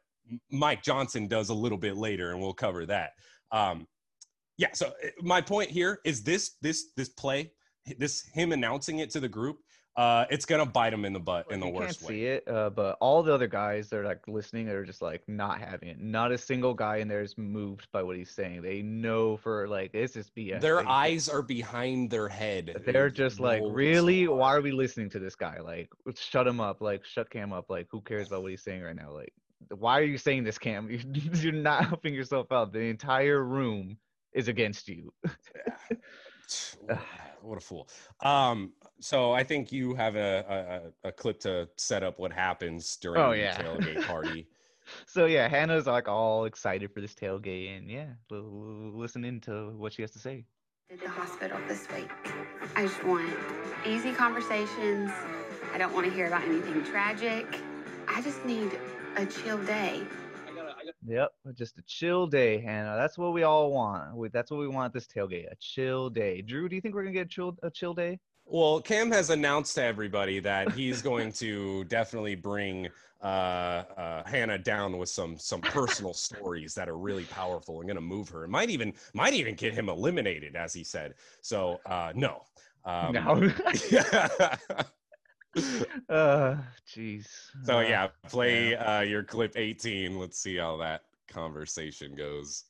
[0.51, 3.13] Mike Johnson does a little bit later, and we'll cover that.
[3.51, 3.87] Um,
[4.57, 4.69] yeah.
[4.73, 7.51] So uh, my point here is this: this this play,
[7.97, 9.57] this him announcing it to the group,
[9.95, 12.07] uh, it's gonna bite him in the butt in the you can't worst way.
[12.07, 15.21] see it, uh, but all the other guys that are like listening are just like
[15.27, 15.99] not having it.
[15.99, 18.61] Not a single guy in there is moved by what he's saying.
[18.63, 20.61] They know for like this is BS.
[20.61, 22.81] Their They- eyes are behind their head.
[22.85, 24.27] They're just like, really?
[24.27, 25.59] Why are we listening to this guy?
[25.59, 26.81] Like, shut him up.
[26.81, 27.69] Like, shut Cam up.
[27.69, 29.11] Like, who cares about what he's saying right now?
[29.11, 29.33] Like,
[29.77, 30.89] why are you saying this, Cam?
[31.35, 32.73] You're not helping yourself out.
[32.73, 33.97] The entire room
[34.33, 35.13] is against you.
[37.41, 37.87] what a fool.
[38.21, 42.95] Um, so I think you have a, a, a clip to set up what happens
[42.97, 43.61] during Oh, the yeah.
[43.61, 44.47] tailgate party.
[45.05, 49.69] So yeah, Hannah's like all excited for this tailgate, and yeah, l- l- listening to
[49.77, 50.43] what she has to say.
[50.91, 52.11] At the hospital this week.
[52.75, 53.33] I just want
[53.87, 55.09] easy conversations.
[55.73, 57.45] I don't want to hear about anything tragic.
[58.09, 58.77] I just need
[59.15, 60.01] a chill day.
[61.07, 62.95] Yep, just a chill day, Hannah.
[62.95, 64.15] That's what we all want.
[64.15, 65.51] We, that's what we want at this tailgate.
[65.51, 66.41] A chill day.
[66.41, 68.19] Drew, do you think we're gonna get a chill a chill day?
[68.45, 72.89] Well, Cam has announced to everybody that he's going to definitely bring
[73.21, 73.25] uh,
[73.97, 78.01] uh, Hannah down with some some personal stories that are really powerful and going to
[78.01, 78.43] move her.
[78.43, 81.13] It might even might even get him eliminated, as he said.
[81.41, 82.41] So uh, no,
[82.85, 83.51] um, No.
[86.09, 87.27] Uh, jeez.
[87.63, 90.19] so Uh, yeah, play uh, your clip 18.
[90.19, 92.65] Let's see how that conversation goes.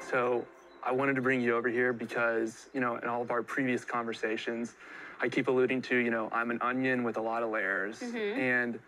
[0.00, 0.46] So
[0.82, 3.84] I wanted to bring you over here because, you know, in all of our previous
[3.84, 4.76] conversations,
[5.20, 8.00] I keep alluding to, you know, I'm an onion with a lot of layers.
[8.00, 8.36] Mhm.
[8.36, 8.80] And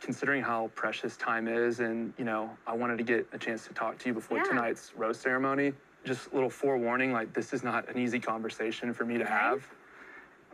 [0.00, 3.74] considering how precious time is, and, you know, I wanted to get a chance to
[3.74, 4.44] talk to you before Yeah.
[4.44, 5.74] tonight's rose ceremony.
[6.04, 9.66] Just a little forewarning like, this is not an easy conversation for me to have.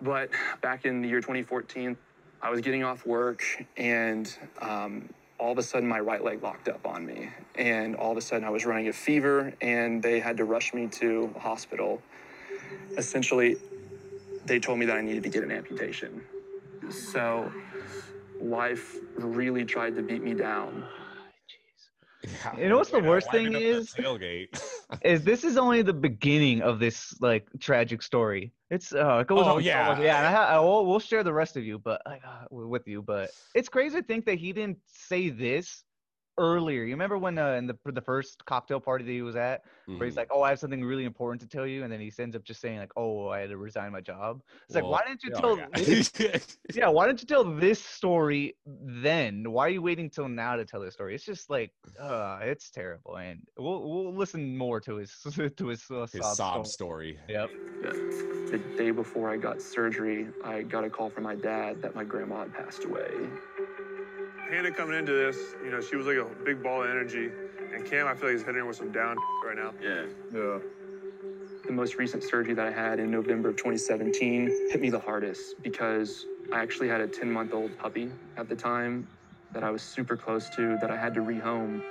[0.02, 0.30] But
[0.62, 1.96] back in the year 2014,
[2.42, 3.42] I was getting off work
[3.76, 7.28] and um, all of a sudden my right leg locked up on me.
[7.54, 10.72] And all of a sudden I was running a fever and they had to rush
[10.72, 12.00] me to a hospital.
[12.96, 13.56] Essentially,
[14.46, 16.22] they told me that I needed to get an amputation.
[16.90, 17.52] So
[18.40, 20.84] life really tried to beat me down.
[22.56, 23.92] You know what's the worst thing is?
[23.92, 24.62] tailgate.
[25.02, 28.52] is this is only the beginning of this like tragic story.
[28.70, 29.62] It's uh, it goes Oh, on.
[29.62, 29.88] so yeah.
[29.88, 30.18] much- yeah.
[30.18, 32.16] And I, ha- I will, we'll share the rest of you, but uh,
[32.50, 33.02] with you.
[33.02, 35.84] But it's crazy to think that he didn't say this
[36.40, 36.82] earlier.
[36.82, 40.06] You remember when uh, in the the first cocktail party that he was at, where
[40.06, 40.16] he's Mhm.
[40.16, 42.42] like, "Oh, I have something really important to tell you," and then he ends up
[42.42, 45.22] just saying like, "Oh, I had to resign my job." It's like, why Well, didn't
[45.24, 45.56] you oh, tell?
[45.58, 45.66] yeah.
[45.74, 49.50] this- yeah, why didn't you tell this story then?
[49.52, 51.14] Why are you waiting till now to tell this story?
[51.14, 55.12] It's just like, uh, it's terrible, and we'll we'll listen more to his
[55.56, 57.18] to his, uh, His sob sob story.
[57.18, 57.20] story.
[57.28, 57.50] Yep.
[58.50, 62.04] The day before I got surgery, I got a call from my dad that my
[62.04, 63.30] grandma had passed away.
[64.50, 67.30] Hannah coming into this, you know, she was like a big ball of energy.
[67.74, 69.72] And Cam, I feel like he's hitting her with some down right now.
[69.82, 70.06] Yeah.
[70.34, 70.58] Yeah.
[71.66, 75.54] The most recent surgery that I had in November of 2017 hit me the hardest
[75.62, 79.06] because I actually had a 10 month old puppy at the time
[79.52, 81.82] that I was super close to that I had to rehome.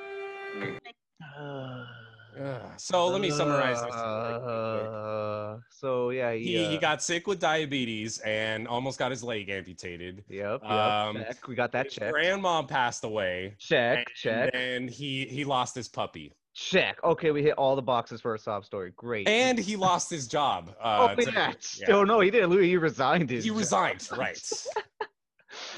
[2.78, 3.94] So let me summarize this.
[3.94, 9.24] Uh, so yeah, he, He, he uh, got sick with diabetes and almost got his
[9.24, 10.24] leg amputated.
[10.30, 10.72] Yep, yep.
[10.72, 11.24] Um.
[11.48, 12.12] We got that check.
[12.12, 13.56] grandma passed away.
[13.60, 14.50] Check, and check.
[14.54, 16.34] And he he lost his puppy.
[16.54, 17.02] Check.
[17.04, 18.92] Okay, we hit all the boxes for a sob story.
[18.98, 19.28] Great.
[19.28, 20.76] And he lost his job.
[20.84, 21.86] oh Uh, to- yeah.
[21.96, 22.52] Oh no, he didn't.
[22.62, 23.44] He resigned his.
[23.44, 23.60] He job.
[23.60, 24.38] resigned, right.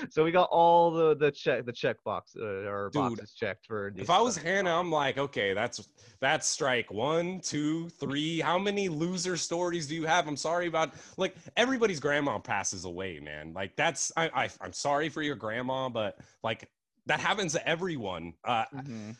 [0.10, 3.94] So we got all the the check the check box uh, or boxes checked for.
[3.96, 5.88] If I was Hannah, I'm like, okay, that's
[6.20, 8.40] that's strike one, two, three.
[8.40, 10.28] How many loser stories do you have?
[10.28, 13.54] I'm sorry about like everybody's grandma passes away, man.
[13.54, 16.70] Like that's I, I I'm sorry for your grandma, but like
[17.08, 18.34] that happens to everyone.
[18.44, 19.12] Uh, Mm-hmm.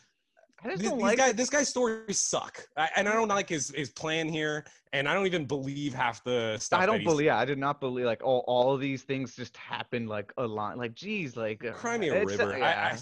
[0.64, 3.48] I just these, don't like guy, this guy's stories suck, I, and I don't like
[3.48, 6.80] his his plan here, and I don't even believe half the stuff.
[6.80, 7.26] I don't he's- believe.
[7.26, 10.46] Yeah, I did not believe like all all of these things just happened like a
[10.46, 10.78] lot.
[10.78, 12.54] Like, geez, like uh, Cry me a it's, uh, river.
[12.54, 12.96] I- yeah.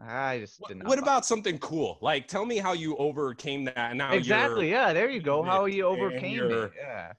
[0.00, 0.88] I, just did not.
[0.88, 1.98] What buy- about something cool?
[2.02, 3.94] Like, tell me how you overcame that.
[3.94, 4.68] Now exactly?
[4.68, 5.42] you're, Yeah, there you go.
[5.42, 6.72] How you overcame it?
[6.76, 7.12] Yeah.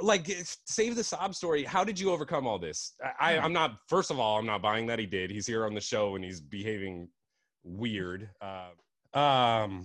[0.00, 0.30] like
[0.66, 4.10] save the sob story how did you overcome all this I, I i'm not first
[4.10, 6.40] of all i'm not buying that he did he's here on the show and he's
[6.40, 7.08] behaving
[7.64, 8.68] weird uh,
[9.14, 9.84] um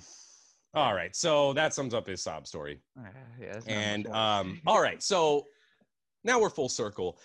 [0.73, 2.81] all right so that sums up his sob story.
[2.99, 3.07] Uh,
[3.39, 5.45] yeah, that's not much and um all right so
[6.23, 7.17] now we're full circle.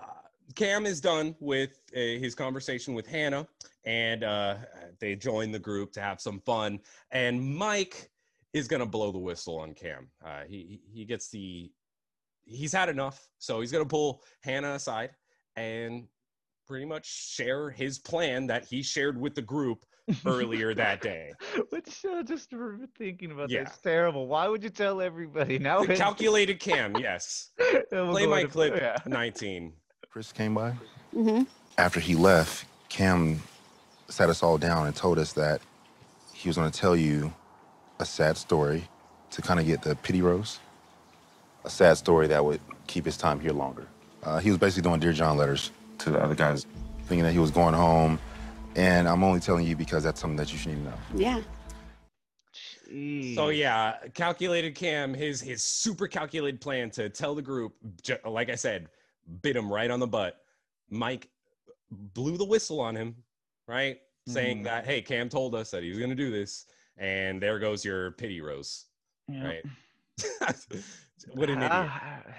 [0.00, 0.06] Uh,
[0.54, 3.46] cam is done with uh, his conversation with hannah
[3.84, 4.56] and uh
[5.00, 6.78] they join the group to have some fun.
[7.10, 8.10] And mike
[8.52, 10.08] is gonna blow the whistle on cam.
[10.24, 11.72] Uh he he he gets the
[12.44, 15.10] he's had enough so he's gonna pull hannah aside
[15.56, 16.06] and
[16.72, 19.84] pretty much share his plan that he shared with the group
[20.24, 21.30] earlier that day
[21.68, 23.64] Which uh, just for thinking about Yeah.
[23.64, 24.26] that, it's terrible.
[24.26, 25.84] Why would you tell everybody now?
[25.84, 27.50] the calculated cam yes
[27.92, 28.96] we'll play my into- clip yeah.
[29.06, 29.74] 19
[30.08, 30.70] Chris came by.
[31.14, 31.42] Mm-hmm.
[31.76, 33.42] After he left, Cam
[34.08, 35.60] sat us all down and told us that
[36.32, 37.32] he was going to tell you
[37.98, 38.88] a sad story
[39.32, 40.60] to kind of get the pity roast.
[41.66, 43.86] A sad story that would keep his time here longer.
[44.22, 45.70] Uh, he was basically doing Dear John letters
[46.04, 46.66] to the other guys,
[47.06, 48.18] thinking that he was going home.
[48.74, 50.96] And I'm only telling you because that's something that you should need to know.
[51.14, 51.40] Yeah.
[53.34, 57.74] So yeah, calculated Cam, his his super calculated plan to tell the group,
[58.26, 58.88] like I said,
[59.40, 60.42] bit him right on the butt.
[60.90, 61.28] Mike
[61.90, 63.16] blew the whistle on him,
[63.66, 64.64] right, saying Mhm.
[64.64, 66.66] that hey, Cam told us that he was going to do this,
[66.98, 68.86] and there goes your pity rose,
[69.28, 69.44] Yeah.
[69.46, 69.64] right?
[71.32, 71.90] what an idiot!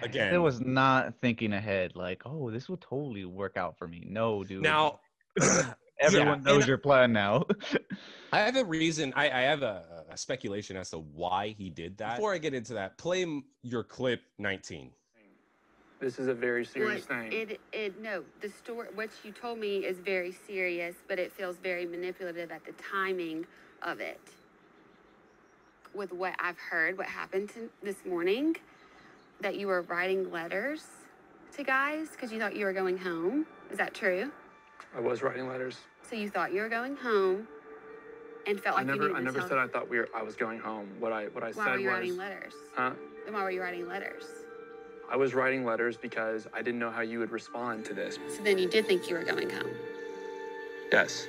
[0.01, 4.05] Again, It was not thinking ahead, like, oh, this will totally work out for me.
[4.07, 4.63] No, dude.
[4.63, 4.99] now.
[5.99, 7.45] everyone yeah, knows your plan now.
[8.33, 9.13] I have a reason.
[9.15, 12.17] I, I have a, a speculation as to why he did that.
[12.17, 13.25] Before I get into that, play
[13.61, 14.91] your clip 19.
[15.99, 17.31] This is a very serious Well, thing.
[17.31, 21.57] It, it, no, the story, what you told me is very serious, but it feels
[21.57, 23.45] very manipulative at the timing
[23.81, 24.19] of it.
[25.93, 28.57] With what I've heard, what happened to, this morning,
[29.41, 30.85] that you were writing letters
[31.55, 33.45] to guys because you thought you were going home.
[33.71, 34.31] Is that true?
[34.95, 35.77] I was writing letters.
[36.09, 37.47] So you thought you were going home
[38.47, 40.21] and felt I like you never, needed I never said I thought we were, I
[40.21, 40.87] was going home.
[40.99, 42.53] What I, what I Why said were you was, writing letters?
[42.75, 42.91] huh?
[43.25, 44.23] Then why were you writing letters?
[45.11, 48.17] I was writing letters because I didn't know how you would respond to this.
[48.35, 49.69] So then you did think you were going home.
[50.91, 51.27] Yes.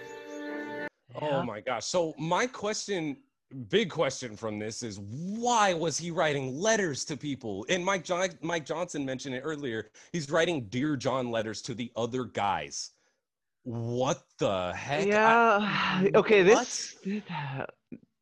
[1.20, 1.84] Oh my gosh.
[1.84, 3.16] So my question,
[3.54, 7.64] big question from this is why was he writing letters to people?
[7.68, 9.90] And Mike John, Mike Johnson mentioned it earlier.
[10.12, 12.90] He's writing Dear John letters to the other guys.
[13.62, 15.06] What the heck?
[15.06, 16.04] yeah.
[16.14, 16.96] okay, this.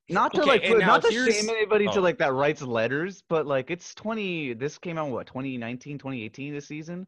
[0.08, 1.92] Not to Okay, like, put, not to shame anybody oh.
[1.92, 4.54] to like that writes letters, but like it's 20.
[4.54, 7.06] This came out what 2019, 2018 this season.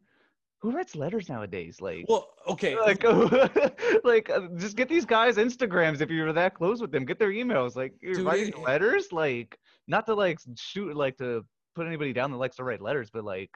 [0.65, 1.79] Who writes letters nowadays?
[1.79, 3.03] Like, well, okay, like,
[4.03, 7.05] like uh, just get these guys Instagrams if you're that close with them.
[7.05, 7.75] Get their emails.
[7.75, 9.11] Like, you're Dude, writing it- letters.
[9.11, 11.45] Like, not to like shoot, like to
[11.75, 13.51] put anybody down that likes to write letters, but like,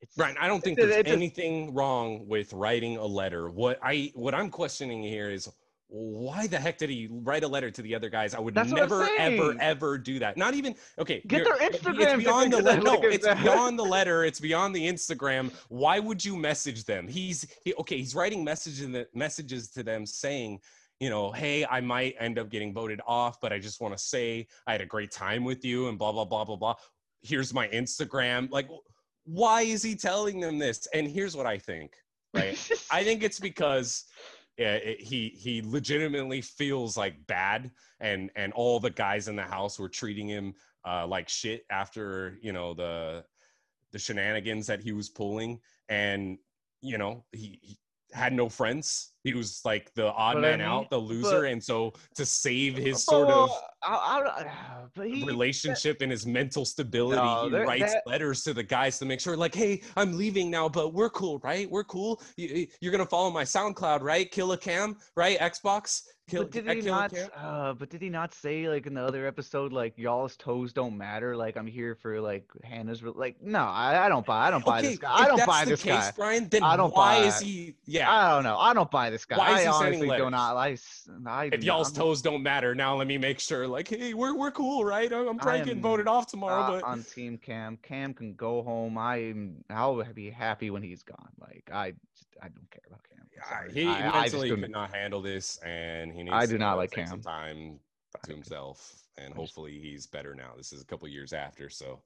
[0.00, 0.34] it's Right.
[0.40, 3.48] I don't think there's anything wrong with writing a letter.
[3.48, 5.48] What I what I'm questioning here is
[5.94, 8.34] why the heck did he write a letter to the other guys?
[8.34, 10.38] I would That's never, ever, ever do that.
[10.38, 11.22] Not even okay.
[11.26, 12.80] Get their it's Instagrams beyond the letter.
[12.80, 14.24] No, it's beyond the letter.
[14.24, 15.52] It's beyond the Instagram.
[15.68, 17.06] Why would you message them?
[17.06, 17.98] He's he, okay.
[17.98, 20.60] He's writing messages messages to them saying,
[20.98, 24.02] you know, hey, I might end up getting voted off, but I just want to
[24.02, 26.74] say I had a great time with you, and blah blah blah blah blah.
[27.20, 28.50] Here's my Instagram.
[28.50, 28.68] Like,
[29.24, 30.88] why is he telling them this?
[30.94, 31.92] And here's what I think.
[32.32, 32.58] Right.
[32.90, 34.04] I think it's because
[34.56, 39.78] it- he he legitimately feels like bad, and and all the guys in the house
[39.78, 43.24] were treating him uh, like shit after you know the
[43.92, 46.38] the shenanigans that he was pulling, and
[46.80, 47.78] you know he, he
[48.12, 49.11] had no friends.
[49.24, 51.92] He was like the odd But I man mean- out, the loser, but- and so
[52.16, 53.50] to save his sort of
[53.84, 54.44] I,
[54.96, 57.20] I, he, relationship and his mental stability.
[57.22, 60.50] No, he writes that- letters to the guys to make sure, like, hey, I'm leaving
[60.50, 61.70] now, but we're cool, right?
[61.70, 62.20] We're cool.
[62.36, 64.30] You, you're gonna follow my SoundCloud, right?
[64.30, 65.38] Killer Cam, right?
[65.38, 66.02] Xbox.
[66.30, 67.12] Kill, But did he not?
[67.36, 70.96] Uh, but did he not say like in the other episode, like y'all's toes don't
[70.96, 71.36] matter?
[71.36, 73.02] Like I'm here for like Hannah's.
[73.02, 74.46] Like no, I, I don't buy.
[74.46, 75.12] I don't buy Okay, this guy.
[75.12, 76.12] I don't buy this case, guy.
[76.16, 77.74] Brian, then I don't why buy is he?
[77.86, 78.10] Yeah.
[78.10, 78.56] I don't know.
[78.56, 79.36] I don't buy this guy.
[79.38, 80.30] Why is I he sending honestly do letters?
[80.30, 80.56] not.
[80.56, 83.68] I, s- I do If y'all's not- toes don't matter, now let me make sure,
[83.68, 85.12] like, hey, we're we're cool, right?
[85.12, 88.34] I'm, I'm I probably getting voted off tomorrow, not but on Team Cam, Cam can
[88.34, 88.96] go home.
[88.98, 89.62] I'm.
[89.70, 91.28] I'll be happy when he's gone.
[91.40, 91.92] Like I,
[92.42, 93.18] I don't care about Cam.
[93.66, 96.34] I'm he I, I mentally do could not handle this, and he needs.
[96.34, 97.32] I do to not like take some Cam.
[97.32, 97.78] time
[98.24, 100.52] to himself, and hopefully he's better now.
[100.56, 102.00] This is a couple years after, so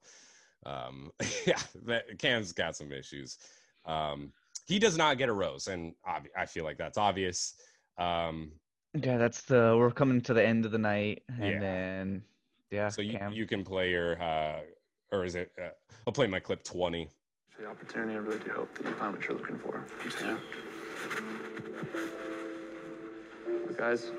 [0.65, 1.11] um,
[1.47, 3.37] yeah, that, Cam's got some issues.
[3.85, 4.31] Um,
[4.67, 7.55] he does not get a rose, and obvi- I feel like that's obvious.
[7.97, 8.51] Um,
[8.93, 9.75] Yeah, that's the.
[9.77, 11.59] We're coming to the end of the night, and Yeah.
[11.59, 12.23] then
[12.71, 13.31] yeah, so you, Cam.
[13.31, 14.59] you can play your, uh,
[15.11, 15.51] or is it?
[15.61, 15.69] Uh,
[16.05, 17.09] I'll play my clip twenty.
[17.49, 19.83] For the opportunity, I really do hope that you find what you're looking for.
[20.21, 20.37] Yeah.
[23.67, 24.11] Look, guys,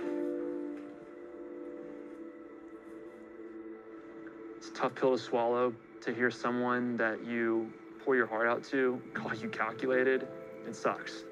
[4.56, 7.70] it's a tough pill to swallow to hear someone that you
[8.04, 10.26] pour your heart out to call you calculated.
[10.68, 11.24] It sucks.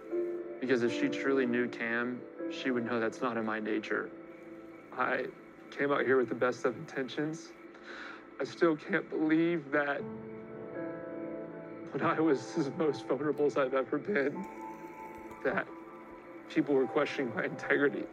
[0.62, 4.08] Because if she truly knew Cam, she would know that's not in my nature.
[4.96, 5.26] I
[5.70, 7.52] came out here with the best of intentions.
[8.40, 10.00] I still can't believe that
[11.90, 14.42] when I was as most vulnerable as I've ever been,
[15.44, 15.68] that
[16.48, 18.04] people were questioning my integrity.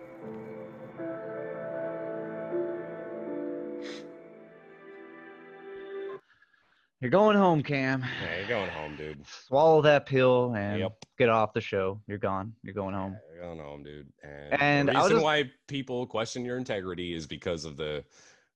[7.04, 8.02] You're going home, Cam.
[8.24, 9.28] Yeah, you're going home, dude.
[9.28, 11.04] Swallow that pill and Yep.
[11.18, 12.00] get off the show.
[12.08, 12.56] You're gone.
[12.64, 13.18] You're going home.
[13.30, 14.08] You're going home, dude.
[14.24, 18.06] And, And the reason just- why people question your integrity is because of the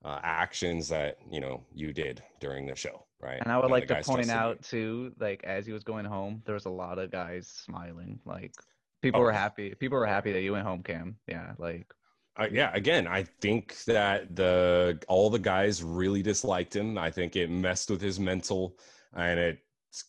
[0.06, 3.42] uh, actions that you know you did during the show, right?
[3.42, 6.42] And I would the like to point out too, like as he was going home,
[6.46, 8.18] there was a lot of guys smiling.
[8.24, 8.54] Like
[9.02, 9.76] people Oh, were happy.
[9.76, 11.18] People were happy that you went home, Cam.
[11.28, 11.94] Yeah, like
[12.40, 16.98] Uh, yeah, again, I think that the all the guys really disliked him.
[16.98, 18.78] I think it messed with his mental,
[19.16, 19.60] and it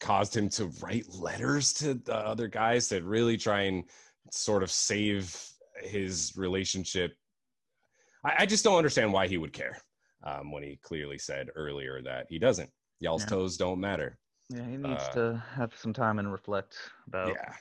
[0.01, 3.85] caused him to write letters to the other guys that really try and
[4.31, 5.43] sort of save
[5.83, 7.16] his relationship.
[8.24, 9.79] I, I just don't understand why he would care
[10.22, 12.70] um, when he clearly said earlier that he doesn't.
[13.01, 13.29] Y'all's Yeah.
[13.31, 14.18] toes don't matter.
[14.51, 16.76] yeah, he needs Uh, to have some time and reflect
[17.07, 17.55] about Yeah.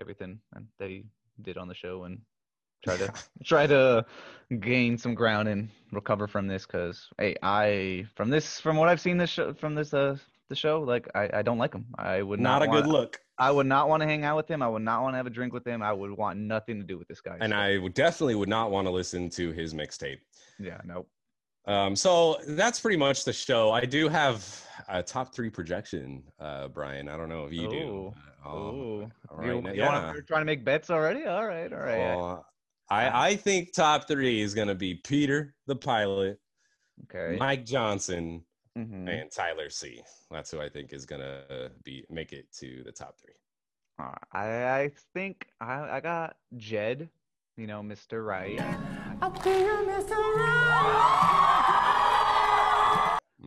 [0.00, 0.40] everything
[0.78, 1.04] that he
[1.42, 2.20] did on the show and
[2.84, 3.12] try to
[3.44, 4.04] try to
[4.60, 9.00] gain some ground and recover from this because hey i from this from what i've
[9.00, 10.16] seen this show from this uh
[10.48, 12.98] the show like i i don't like him i would Not not, a good wanna-
[12.98, 13.20] look.
[13.38, 15.26] i would not want to hang out with him i would not want to have
[15.26, 17.58] a drink with him i would want nothing to do with this guy And so-
[17.58, 20.20] I would definitely would not want to listen to his mixtape.
[20.58, 21.08] yeah nope
[21.66, 23.70] Um, so that's pretty much the show.
[23.72, 24.38] I do have
[24.88, 27.10] a top three projection, uh, Brian.
[27.10, 27.76] I don't know if you do.
[27.76, 28.14] Ooh.
[28.46, 29.10] Uh, Ooh.
[29.28, 30.10] all You- you yeah.
[30.14, 32.38] you're trying to make bets already all right all right
[32.90, 36.40] I, I think top three is going to be Peter, the pilot,
[37.04, 38.42] okay Mike Johnson,
[38.76, 39.08] Mhm.
[39.08, 40.02] and Tyler C.
[40.30, 43.34] That's who I think is going to be make it to the top three.
[43.98, 47.08] All right, I I think I I got Jed,
[47.56, 48.24] you know, Mr.
[48.24, 48.58] Right.
[48.60, 49.30] I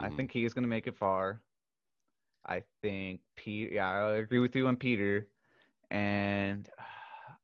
[0.09, 0.15] Mhm.
[0.17, 1.41] think he's gonna make it far.
[2.45, 3.71] I think Pete.
[3.71, 5.27] Yeah, I agree with you on Peter,
[5.89, 6.69] and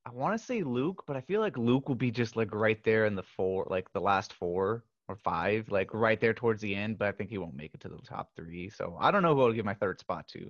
[0.08, 2.82] I want to say Luke, but I feel like Luke will be just like right
[2.86, 6.74] there in the four, like the last four or five, like right there towards the
[6.74, 6.98] end.
[6.98, 8.70] But I think he won't make it to the top three.
[8.70, 10.50] So I don't know who I'll give my third spot to.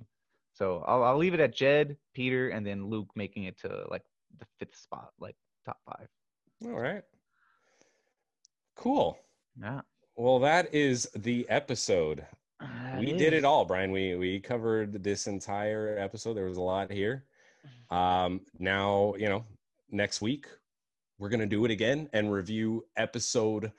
[0.52, 4.04] So I'll I'll leave it at Jed, Peter, and then Luke making it to like
[4.38, 5.34] the fifth spot, like
[5.64, 6.06] top five.
[6.64, 7.02] All right.
[8.76, 9.18] Cool.
[9.60, 9.80] Yeah.
[10.14, 12.24] Well, that is the episode.
[12.60, 13.90] That we did it all, Brian.
[13.90, 16.34] We we covered this entire episode.
[16.34, 17.24] There was a lot here.
[17.90, 19.44] Um, now you know.
[19.90, 20.46] Next week,
[21.18, 23.72] we're gonna do it again and review episode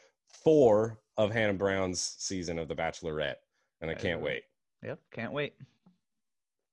[0.43, 3.35] four of Hannah Brown's season of The Bachelorette,
[3.81, 4.41] and I can't wait.
[4.83, 5.53] Yep, can't wait.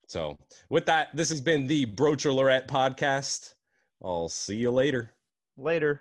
[0.09, 0.39] So,
[0.71, 3.55] with that, this has been the Brochelorette podcast.
[4.03, 5.13] I'll see you later.
[5.59, 6.01] Later.